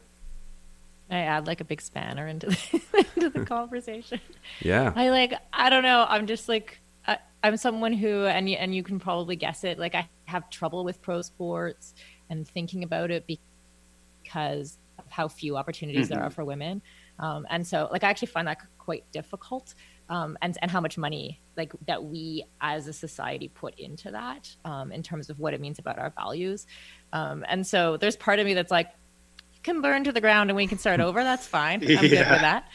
[1.11, 4.21] I add like a big spanner into the, into the conversation.
[4.61, 4.93] Yeah.
[4.95, 6.07] I like I don't know.
[6.09, 9.79] I'm just like I, am someone who and and you can probably guess it.
[9.79, 11.95] Like I have trouble with pro sports
[12.31, 16.15] and thinking about it because of how few opportunities mm-hmm.
[16.15, 16.81] there are for women.
[17.19, 19.75] Um, and so like I actually find that quite difficult.
[20.09, 24.53] Um, and and how much money like that we as a society put into that
[24.65, 26.67] um, in terms of what it means about our values.
[27.13, 28.89] Um, and so there's part of me that's like,
[29.63, 31.23] can burn to the ground and we can start over.
[31.23, 31.83] That's fine.
[31.83, 32.01] I'm yeah.
[32.01, 32.69] good with that.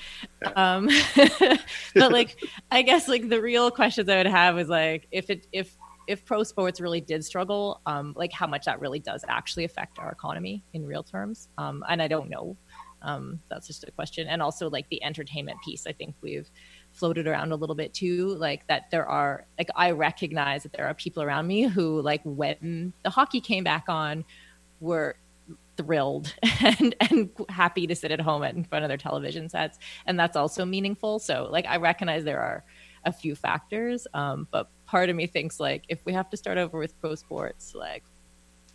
[0.56, 0.90] Um,
[1.96, 2.38] but like,
[2.72, 5.76] I guess like the real questions I would have is like, if it, if,
[6.08, 10.00] if pro sports really did struggle, um, like how much that really does actually affect
[10.00, 11.50] our economy in real terms.
[11.58, 12.58] Um, and I don't know.
[13.02, 14.28] Um, that's just a question.
[14.28, 16.50] And also like the entertainment piece, I think we've
[16.92, 18.36] floated around a little bit too.
[18.36, 22.22] Like that there are, like, I recognize that there are people around me who like
[22.24, 24.26] when the hockey came back on
[24.80, 25.18] were
[25.78, 26.34] thrilled
[26.80, 30.38] and and happy to sit at home in front of their television sets and that's
[30.38, 32.64] also meaningful so like i recognize there are
[33.04, 36.58] a few factors um, but part of me thinks like if we have to start
[36.58, 38.04] over with pro sports like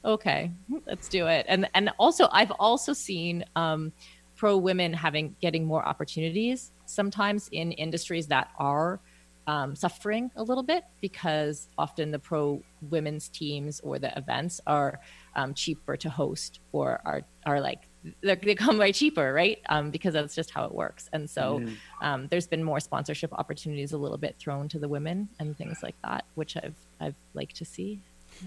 [0.04, 0.50] okay
[0.86, 1.46] let's do it.
[1.48, 3.92] And and also i've also seen um,
[4.36, 9.00] pro women having getting more opportunities sometimes in industries that are
[9.46, 15.00] um, suffering a little bit because often the pro women's teams or the events are
[15.34, 17.89] um, cheaper to host or are are like
[18.22, 19.60] they come by cheaper, right?
[19.68, 21.08] Um, because that's just how it works.
[21.12, 21.74] And so mm-hmm.
[22.02, 25.82] um, there's been more sponsorship opportunities a little bit thrown to the women and things
[25.82, 28.00] like that, which I've I've liked to see.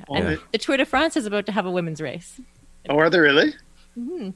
[0.10, 2.40] Oh, and the Tour de France is about to have a women's race.
[2.90, 3.54] Oh, are they really?
[3.98, 4.32] Mm-hmm.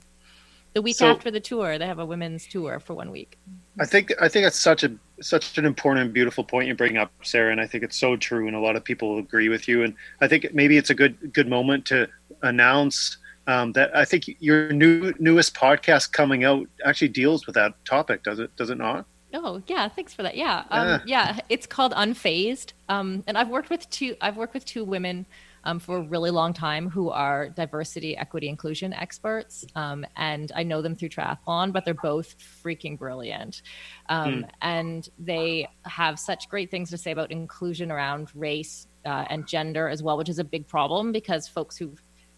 [0.74, 3.39] The week so, after the tour, they have a women's tour for one week.
[3.80, 4.91] I think I think that's such a
[5.22, 8.15] such an important and beautiful point you bring up, Sara, and I think it's so
[8.15, 9.84] true, and a lot of people agree with you.
[9.84, 12.07] And I think maybe it's a good good moment to
[12.43, 13.18] announce
[13.48, 18.24] um, that I think your new newest podcast coming out actually deals with that topic.
[18.24, 18.56] Does it?
[18.56, 19.06] Does it not?
[19.34, 20.38] Oh yeah, thanks for that.
[20.38, 21.00] Yeah, um, yeah.
[21.06, 21.39] yeah.
[21.50, 24.16] It's called Unfazed, um, and I've worked with two.
[24.22, 25.26] I've worked with two women
[25.64, 30.64] um, for a really long time who are diversity, equity, inclusion experts, um, and I
[30.64, 31.72] know them through triathlon.
[31.72, 33.62] But they're both freaking brilliant,
[34.10, 34.50] mm.
[34.62, 39.88] and they have such great things to say about inclusion around race uh, and gender
[39.88, 41.95] as well, which is a big problem because folks who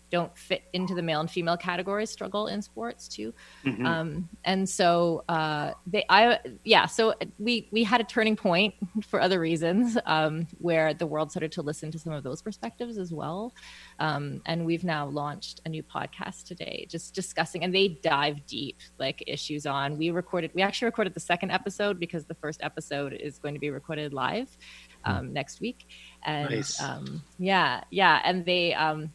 [0.10, 3.34] don't fit into the male and female categories struggle in sports too
[3.66, 3.86] mm-hmm.
[3.86, 8.74] um, and so uh, they i yeah so we we had a turning point
[9.08, 12.98] for other reasons um, where the world started to listen to some of those perspectives
[12.98, 13.54] as well
[14.00, 18.78] um, and we've now launched a new podcast today just discussing and they dive deep
[18.98, 23.14] like issues on we recorded we actually recorded the second episode because the first episode
[23.14, 24.58] is going to be recorded live
[25.06, 25.12] hmm.
[25.12, 25.88] um, next week
[26.24, 26.82] and nice.
[26.82, 29.12] um, yeah yeah and they um,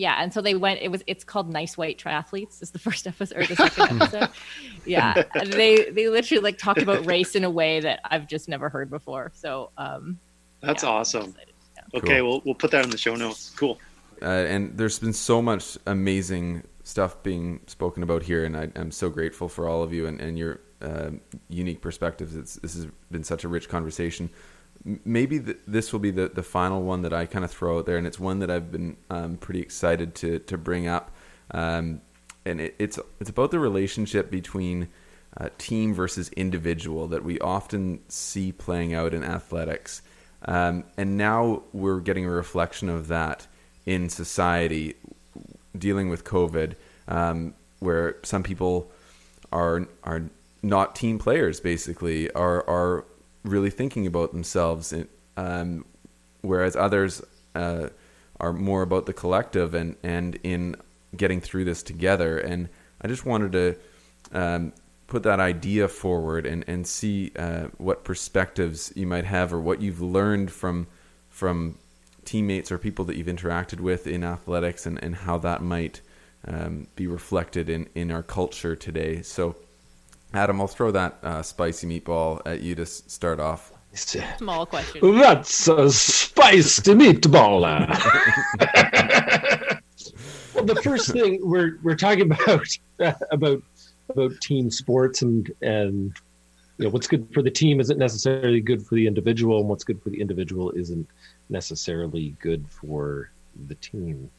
[0.00, 3.06] yeah and so they went it was it's called nice white triathletes is the first
[3.06, 4.28] episode or the second episode
[4.86, 8.68] yeah they they literally like talked about race in a way that i've just never
[8.68, 10.18] heard before so um
[10.62, 11.34] That's Yeah, awesome.
[11.76, 11.98] Yeah.
[11.98, 12.28] Okay, Cool.
[12.28, 13.52] we'll we'll put that in the show notes.
[13.56, 13.78] Cool.
[14.22, 18.90] uh, and there's been so much amazing stuff being spoken about here, and I, I'm
[18.90, 21.10] so grateful for all of you and, and your uh,
[21.48, 22.36] unique perspectives.
[22.36, 24.28] It's, this has been such a rich conversation.
[24.84, 27.86] Maybe th- this will be the, the final one that I kind of throw out
[27.86, 31.10] there, and it's one that I've been um, pretty excited to to bring up.
[31.50, 32.00] Um,
[32.44, 34.88] and it, it's it's about the relationship between
[35.36, 40.02] uh, team versus individual that we often see playing out in athletics.
[40.46, 43.46] Um, and now we're getting a reflection of that
[43.84, 44.94] in society
[45.76, 46.74] dealing with COVID,
[47.08, 48.90] um, where some people
[49.52, 50.30] are are
[50.62, 53.04] not team players, basically, are are
[53.42, 54.94] really thinking about themselves,
[55.36, 55.84] um,
[56.42, 57.22] whereas others
[57.54, 57.88] uh,
[58.38, 60.76] are more about the collective and and in
[61.16, 62.38] getting through this together.
[62.38, 62.68] And
[63.00, 63.76] I just wanted to
[64.32, 64.72] um,
[65.06, 69.80] put that idea forward and and see uh, what perspectives you might have or what
[69.80, 70.86] you've learned from
[71.28, 71.78] from
[72.24, 76.00] teammates or people that you've interacted with in athletics and, and how that might
[76.46, 79.22] um, be reflected in, in our culture today.
[79.22, 79.56] So,
[80.32, 83.72] Adam, I'll throw that uh, spicy meatball at you to s- start off.
[84.38, 85.18] Small question.
[85.18, 87.62] That's a spiced meatball.
[90.54, 92.66] well, the first thing we're we're talking about
[93.32, 93.62] about
[94.08, 96.16] about team sports and and
[96.78, 99.82] you know what's good for the team isn't necessarily good for the individual, and what's
[99.84, 101.08] good for the individual isn't
[101.48, 103.32] necessarily good for
[103.66, 104.30] the team.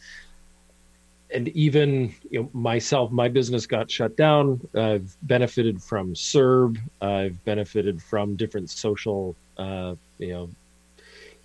[1.34, 4.60] And even you know myself, my business got shut down.
[4.76, 6.78] I've benefited from CERB.
[7.02, 10.50] I've benefited from different social, uh, you know,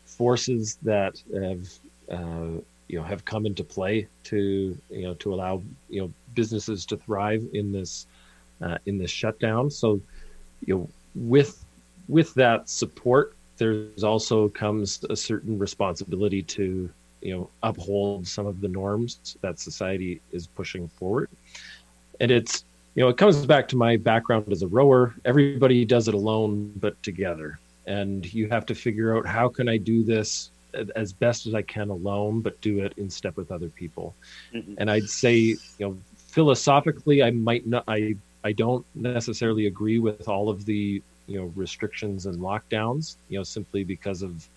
[0.05, 1.69] forces that have
[2.11, 6.87] uh, you know have come into play to you know to allow you know businesses
[6.87, 8.07] to thrive in this
[8.63, 9.71] uh, in this shutdown.
[9.71, 10.01] So
[10.67, 11.65] you know with
[12.09, 16.91] with that support, there's also comes a certain responsibility to
[17.27, 21.29] you know uphold some of the norms that society is pushing forward,
[22.21, 22.65] and it's
[22.95, 25.15] you know it comes back to my background as a rower.
[25.25, 29.77] Everybody does it alone, but together and you have to figure out how can I
[29.77, 30.51] do this
[30.95, 34.15] as best as I can alone, but do it in step with other people.
[34.53, 34.75] Mhm.
[34.79, 40.29] And I'd say, you know, philosophically, I might not, I, I don't necessarily agree with
[40.29, 44.49] all of the, you know, restrictions and lockdowns, you know, simply because of,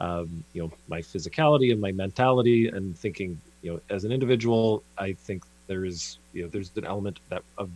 [0.00, 4.82] um, you know, my physicality and my mentality and thinking, you know, as an individual,
[4.96, 7.70] I think there is, you know, there's an element that of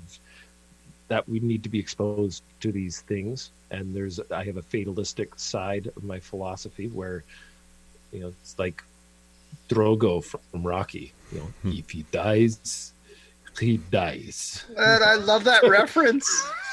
[1.08, 3.50] that we need to be exposed to these things.
[3.70, 7.24] And there's i have a fatalistic side of my philosophy where
[8.12, 8.82] you know it's like
[9.68, 12.91] Drago from rocky you know if he dies
[13.60, 16.26] he dies And I love that reference.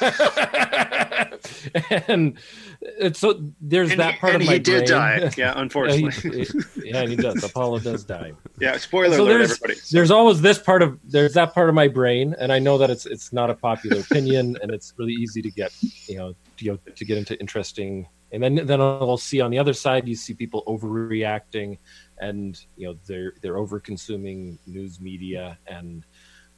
[2.08, 2.38] and
[2.80, 4.58] it's so there's and that part and of my brain.
[4.58, 5.20] he did brain.
[5.20, 5.30] die.
[5.36, 6.44] Yeah, unfortunately.
[6.44, 7.44] he, yeah, he does.
[7.44, 8.32] Apollo does die.
[8.60, 9.80] yeah, spoiler So alert, there's- everybody.
[9.92, 12.90] there's always this part of there's that part of my brain and i know that
[12.90, 15.72] it's it's not a popular opinion and it's really easy to get
[16.08, 19.50] you know to, you know, to get into interesting and then then i'll see on
[19.50, 21.78] the other side you see people overreacting
[22.20, 26.04] and you know they're they're over consuming news media and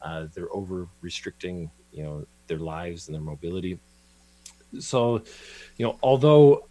[0.04, 3.78] uh, they're over restricting you know their lives and their mobility.
[4.78, 5.22] So
[5.76, 6.68] you know although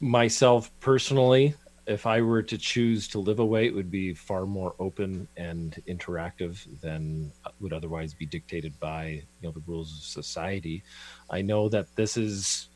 [0.00, 1.54] myself personally
[1.88, 5.82] if I were to choose to live away, it would be far more open and
[5.88, 9.06] interactive than would otherwise be dictated by
[9.40, 10.84] you know the rules of society.
[11.30, 12.68] I know that this is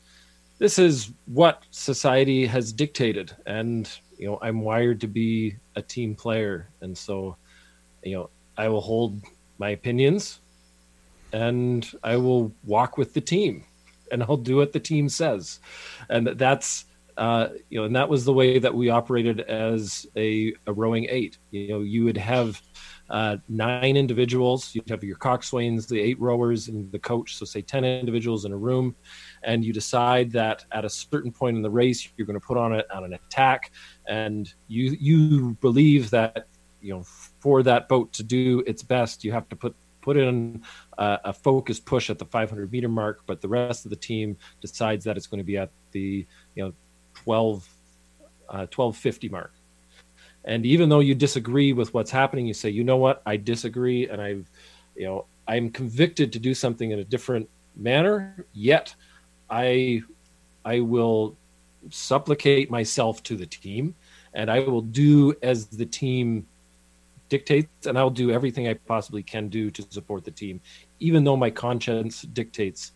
[0.57, 6.15] this is what society has dictated, and you know I'm wired to be a team
[6.15, 7.37] player, and so
[8.03, 9.21] you know I will hold
[9.57, 10.39] my opinions,
[11.31, 13.65] and I will walk with the team,
[14.11, 15.59] and I'll do what the team says,
[16.09, 16.85] and that's
[17.17, 21.05] uh, you know, and that was the way that we operated as a, a rowing
[21.09, 21.37] eight.
[21.51, 22.61] You know, you would have
[23.09, 24.73] uh, nine individuals.
[24.73, 27.35] You'd have your coxswains, the eight rowers, and the coach.
[27.35, 28.95] So, say ten individuals in a room,
[29.43, 32.57] and you decide that at a certain point in the race, you're going to put
[32.57, 33.71] on it on an attack,
[34.07, 36.47] and you you believe that
[36.81, 37.03] you know
[37.43, 40.61] for that boat to do its best, you have to put put in
[40.97, 44.37] uh, a focused push at the 500 meter mark, but the rest of the team
[44.61, 46.25] decides that it's going to be at the
[46.55, 46.73] you know
[47.15, 47.67] 12
[48.47, 49.51] uh, 1250 mark.
[50.45, 53.21] And even though you disagree with what's happening you say you know what?
[53.25, 54.49] I disagree and i've
[54.95, 58.95] you know i'm convicted to do something in a different manner yet
[59.49, 60.01] i
[60.63, 61.35] i will
[61.89, 63.95] supplicate myself to the team
[64.33, 66.45] and i will do as the team
[67.29, 70.61] dictates and i'll do everything i possibly can do to support the team
[70.99, 72.91] even though my conscience dictates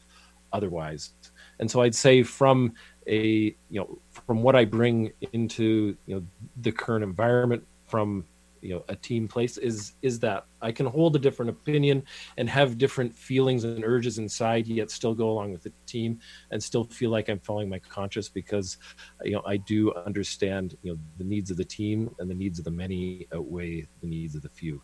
[0.53, 1.13] otherwise.
[1.59, 2.73] And so i'd say from
[3.07, 6.23] a you know from what I bring into you know
[6.61, 8.25] the current environment from
[8.61, 12.03] you know a team place is is that I can hold a different opinion
[12.37, 16.19] and have different feelings and urges inside yet still go along with the team
[16.51, 18.77] and still feel like I'm following my conscience because
[19.23, 22.59] you know I do understand you know the needs of the team and the needs
[22.59, 24.81] of the many outweigh the needs of the few.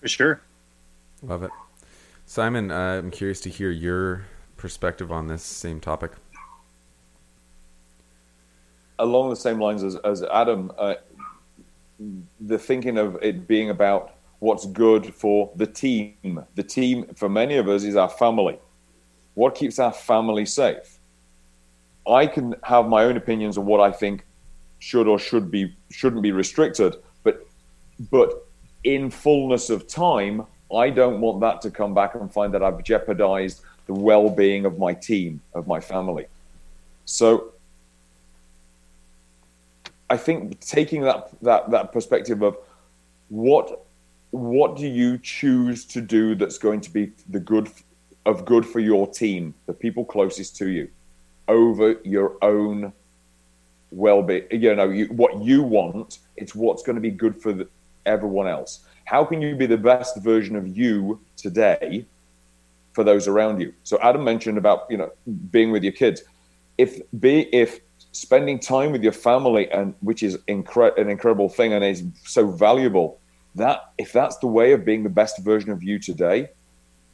[0.00, 0.40] For sure.
[1.22, 1.50] Love it.
[2.24, 6.12] Simon, uh, I'm curious to hear your perspective on this same topic.
[8.98, 10.94] Along the same lines as, as Adam, uh,
[12.40, 16.44] the thinking of it being about what's good for the team.
[16.54, 18.58] The team, for many of us, is our family.
[19.34, 20.98] What keeps our family safe?
[22.06, 24.24] I can have my own opinions on what I think
[24.78, 27.46] should or should be shouldn't be restricted, but
[28.10, 28.46] but
[28.82, 32.82] in fullness of time, I don't want that to come back and find that I've
[32.82, 36.26] jeopardized the well-being of my team, of my family.
[37.04, 37.52] So
[40.10, 42.58] I think taking that that that perspective of
[43.28, 43.86] what
[44.32, 47.70] what do you choose to do that's going to be the good
[48.26, 50.88] of good for your team, the people closest to you,
[51.48, 52.92] over your own
[53.90, 54.44] well-being.
[54.50, 56.18] You know, you, what you want.
[56.36, 57.68] It's what's going to be good for the,
[58.06, 58.80] everyone else.
[59.04, 62.06] How can you be the best version of you today
[62.92, 63.72] for those around you?
[63.84, 65.10] So Adam mentioned about you know
[65.50, 66.22] being with your kids.
[66.78, 67.80] If be if
[68.12, 72.50] spending time with your family and which is incre- an incredible thing and is so
[72.50, 73.20] valuable
[73.54, 76.48] that if that's the way of being the best version of you today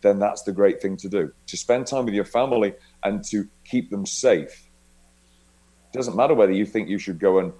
[0.06, 1.32] then that's the great thing to do.
[1.46, 4.68] To spend time with your family and to keep them safe.
[5.92, 7.52] It doesn't matter whether you think you should go and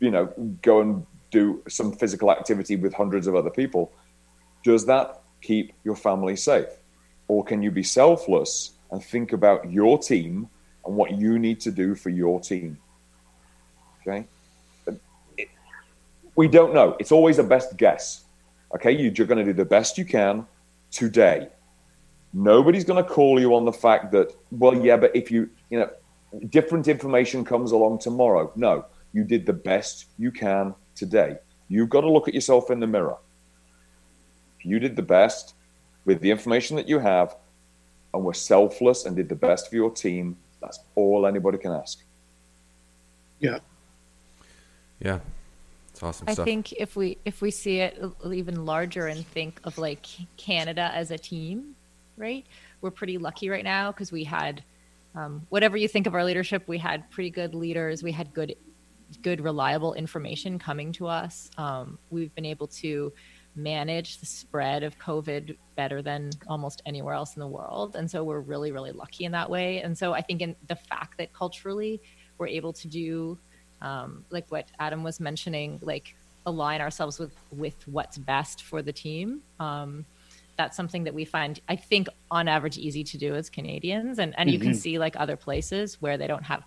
[0.00, 0.26] you know
[0.62, 3.92] go and do some physical activity with hundreds of other people.
[4.64, 6.68] Does that keep your family safe?
[7.28, 10.48] Or can you be selfless and think about your team
[10.88, 12.78] and what you need to do for your team.
[14.00, 14.26] Okay?
[15.36, 15.50] It,
[16.34, 16.96] we don't know.
[16.98, 18.24] It's always a best guess.
[18.74, 18.90] Okay?
[18.92, 20.46] You're going to do the best you can
[20.90, 21.48] today.
[22.32, 25.78] Nobody's going to call you on the fact that, well, yeah, but if you, you
[25.78, 25.90] know,
[26.48, 28.50] different information comes along tomorrow.
[28.56, 31.36] No, you did the best you can today.
[31.68, 33.18] You've got to look at yourself in the mirror.
[34.62, 35.54] You did the best
[36.06, 37.36] with the information that you have
[38.14, 42.02] and were selfless and did the best for your team that's all anybody can ask.
[43.40, 43.58] Yeah.
[45.00, 45.20] Yeah.
[45.90, 46.44] It's awesome I stuff.
[46.44, 48.00] think if we if we see it
[48.32, 50.06] even larger and think of like
[50.36, 51.74] Canada as a team,
[52.16, 52.46] right?
[52.80, 54.62] We're pretty lucky right now because we had
[55.14, 58.02] um, whatever you think of our leadership, we had pretty good leaders.
[58.02, 58.54] We had good,
[59.22, 61.50] good, reliable information coming to us.
[61.58, 63.12] Um, we've been able to
[63.58, 67.96] manage the spread of COVID better than almost anywhere else in the world.
[67.96, 69.82] And so we're really, really lucky in that way.
[69.82, 72.00] And so I think in the fact that culturally
[72.38, 73.38] we're able to do
[73.82, 76.14] um, like what Adam was mentioning, like
[76.46, 79.42] align ourselves with with what's best for the team.
[79.60, 80.04] Um,
[80.56, 84.34] that's something that we find, I think, on average, easy to do as Canadians, and
[84.38, 84.54] and mm-hmm.
[84.54, 84.78] you can mm-hmm.
[84.78, 86.64] see like other places where they don't have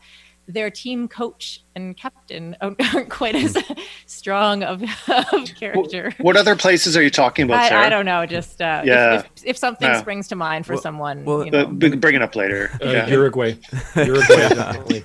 [0.53, 2.79] their team coach and captain aren't
[3.09, 3.57] quite as
[4.05, 6.13] strong of, of character.
[6.19, 7.71] What other places are you talking about?
[7.71, 8.25] I, I don't know.
[8.25, 9.19] Just uh, yeah.
[9.19, 9.99] if, if, if something yeah.
[9.99, 11.65] springs to mind for well, someone, well, you know.
[11.65, 12.71] we can bring it up later.
[12.83, 13.07] Uh, yeah.
[13.07, 13.55] Uruguay,
[13.95, 15.03] Uruguay, definitely.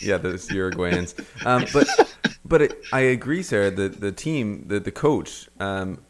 [0.00, 1.14] yeah, those Uruguayans.
[1.46, 1.88] Um, but
[2.44, 3.70] but it, I agree, Sara.
[3.70, 6.00] The the team, the the coach, um,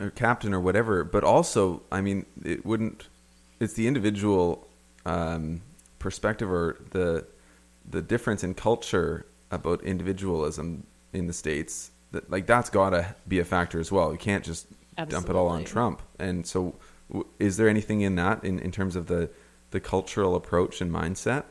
[0.00, 1.04] or captain or whatever.
[1.04, 3.08] But also, I mean, it wouldn't.
[3.60, 4.68] It's the individual
[5.06, 5.62] um,
[5.98, 7.26] perspective or the
[7.88, 13.38] the difference in culture about individualism in the states that like that's got to be
[13.38, 14.12] a factor as well.
[14.12, 14.66] You can't just
[14.96, 15.12] Absolutely.
[15.12, 16.02] dump it all on Trump.
[16.18, 16.74] And so,
[17.08, 19.30] w- is there anything in that in, in terms of the
[19.70, 21.44] the cultural approach and mindset?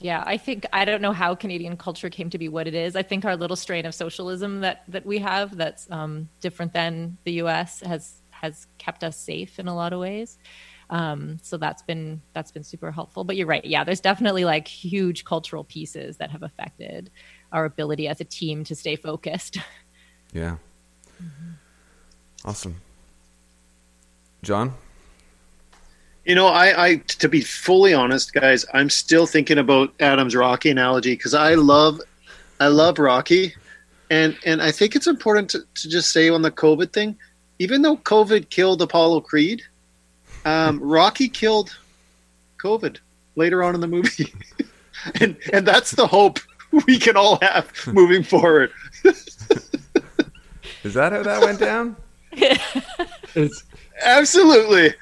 [0.00, 2.96] Yeah, I think I don't know how Canadian culture came to be what it is.
[2.96, 7.16] I think our little strain of socialism that that we have that's um, different than
[7.24, 7.80] the U.S.
[7.80, 10.38] has has kept us safe in a lot of ways.
[10.90, 13.24] Um, so that's been that's been super helpful.
[13.24, 13.64] But you're right.
[13.64, 17.10] Yeah, there's definitely like huge cultural pieces that have affected
[17.52, 19.58] our ability as a team to stay focused.
[20.34, 20.56] Yeah.
[21.22, 21.52] Mm-hmm.
[22.44, 22.76] Awesome.
[24.42, 24.74] John?
[26.24, 30.70] You know, I, I, to be fully honest, guys, I'm still thinking about Adam's Rocky
[30.70, 32.00] analogy because I love,
[32.60, 33.54] I love Rocky,
[34.10, 37.16] and and I think it's important to, to just say on the COVID thing,
[37.58, 39.62] even though COVID killed Apollo Creed,
[40.44, 41.76] um, Rocky killed
[42.58, 42.98] COVID
[43.36, 44.32] later on in the movie,
[45.20, 46.38] and and that's the hope
[46.86, 48.72] we can all have moving forward.
[50.84, 51.96] Is that how that went down?
[53.36, 53.64] It's,
[54.04, 54.94] Absolutely.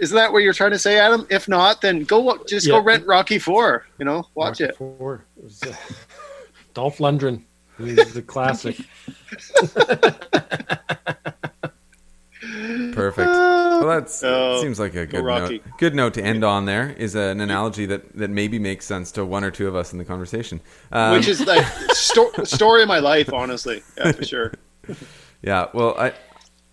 [0.00, 1.26] Isn't that what you're trying to say, Adam?
[1.28, 2.74] If not, then go wa- just Yeah.
[2.74, 3.86] go rent Rocky Four.
[3.98, 4.64] You know, watch it.
[4.66, 4.76] Rocky it.
[4.76, 5.24] Four.
[5.36, 5.74] It was, uh,
[6.72, 7.42] Dolph Lundgren.
[7.80, 8.76] It was the classic.
[12.92, 13.30] Perfect.
[13.84, 15.62] Well, that's Oh, seems like a good note.
[15.78, 16.64] Good note to end on.
[16.64, 19.92] There is an analogy that that maybe makes sense to one or two of us
[19.92, 20.60] in the conversation.
[20.92, 23.82] Um, Which is like sto- story of my life, honestly.
[23.98, 24.52] Yeah, for sure.
[25.42, 26.14] Yeah, well, I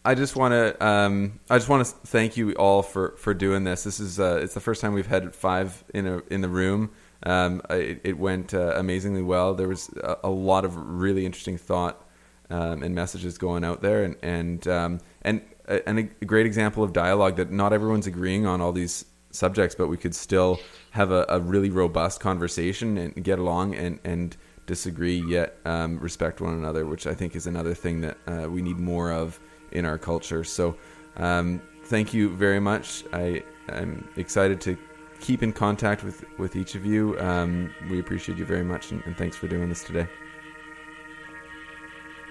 [0.05, 3.65] I just want to um, I just want to thank you all for for doing
[3.65, 3.83] this.
[3.83, 6.91] This is uh, it's the first time we've had five in a in the room.
[7.23, 9.53] Um, it, it went uh, amazingly well.
[9.53, 12.01] There was a, a lot of really interesting thought
[12.49, 15.41] um, and messages going out there, and and um, and
[15.85, 19.87] and a great example of dialogue that not everyone's agreeing on all these subjects, but
[19.87, 20.59] we could still
[20.91, 26.39] have a, a really robust conversation and get along and and disagree yet um, respect
[26.41, 29.39] one another, which I think is another thing that uh, we need more of
[29.71, 30.43] in our culture.
[30.43, 30.77] So,
[31.17, 33.03] um, thank you very much.
[33.13, 34.77] I am excited to
[35.19, 37.19] keep in contact with with each of you.
[37.19, 40.07] Um, we appreciate you very much, and, and thanks for doing this today.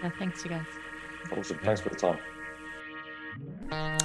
[0.03, 0.67] Yeah, thanks, you guys.
[1.37, 1.59] Awesome.
[1.63, 2.19] Thanks for the time.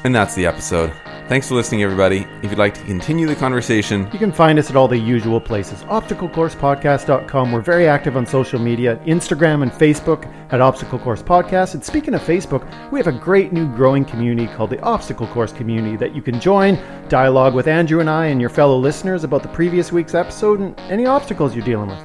[0.04, 0.94] And that's the episode.
[1.28, 2.28] Thanks for listening, everybody.
[2.44, 5.42] If you'd like to continue the conversation, You can find us at all the usual
[5.42, 5.82] places.
[5.86, 7.52] ObstacleCoursePodcast.com.
[7.52, 11.74] We're very active on social media, Instagram and Facebook at Obstacle Course Podcast.
[11.74, 15.52] And speaking of Facebook, we have a great new growing community called the Obstacle Course
[15.52, 16.78] Community that you can join,
[17.10, 20.80] dialogue with Andrew and I and your fellow listeners about the previous week's episode and
[20.82, 22.00] any obstacles you're dealing with.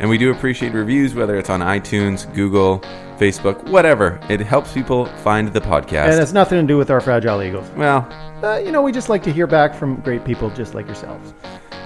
[0.00, 2.82] and we do appreciate reviews, whether it's on iTunes, Google,
[3.18, 4.20] Facebook, whatever.
[4.28, 6.04] It helps people find the podcast.
[6.04, 7.68] And it has nothing to do with our fragile egos.
[7.76, 8.06] well,
[8.42, 11.34] Uh, you know, we just like to hear back from great people just like yourselves.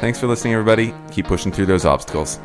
[0.01, 0.93] thanks for listening, everybody.
[1.11, 2.39] Keep pushing through those obstacles.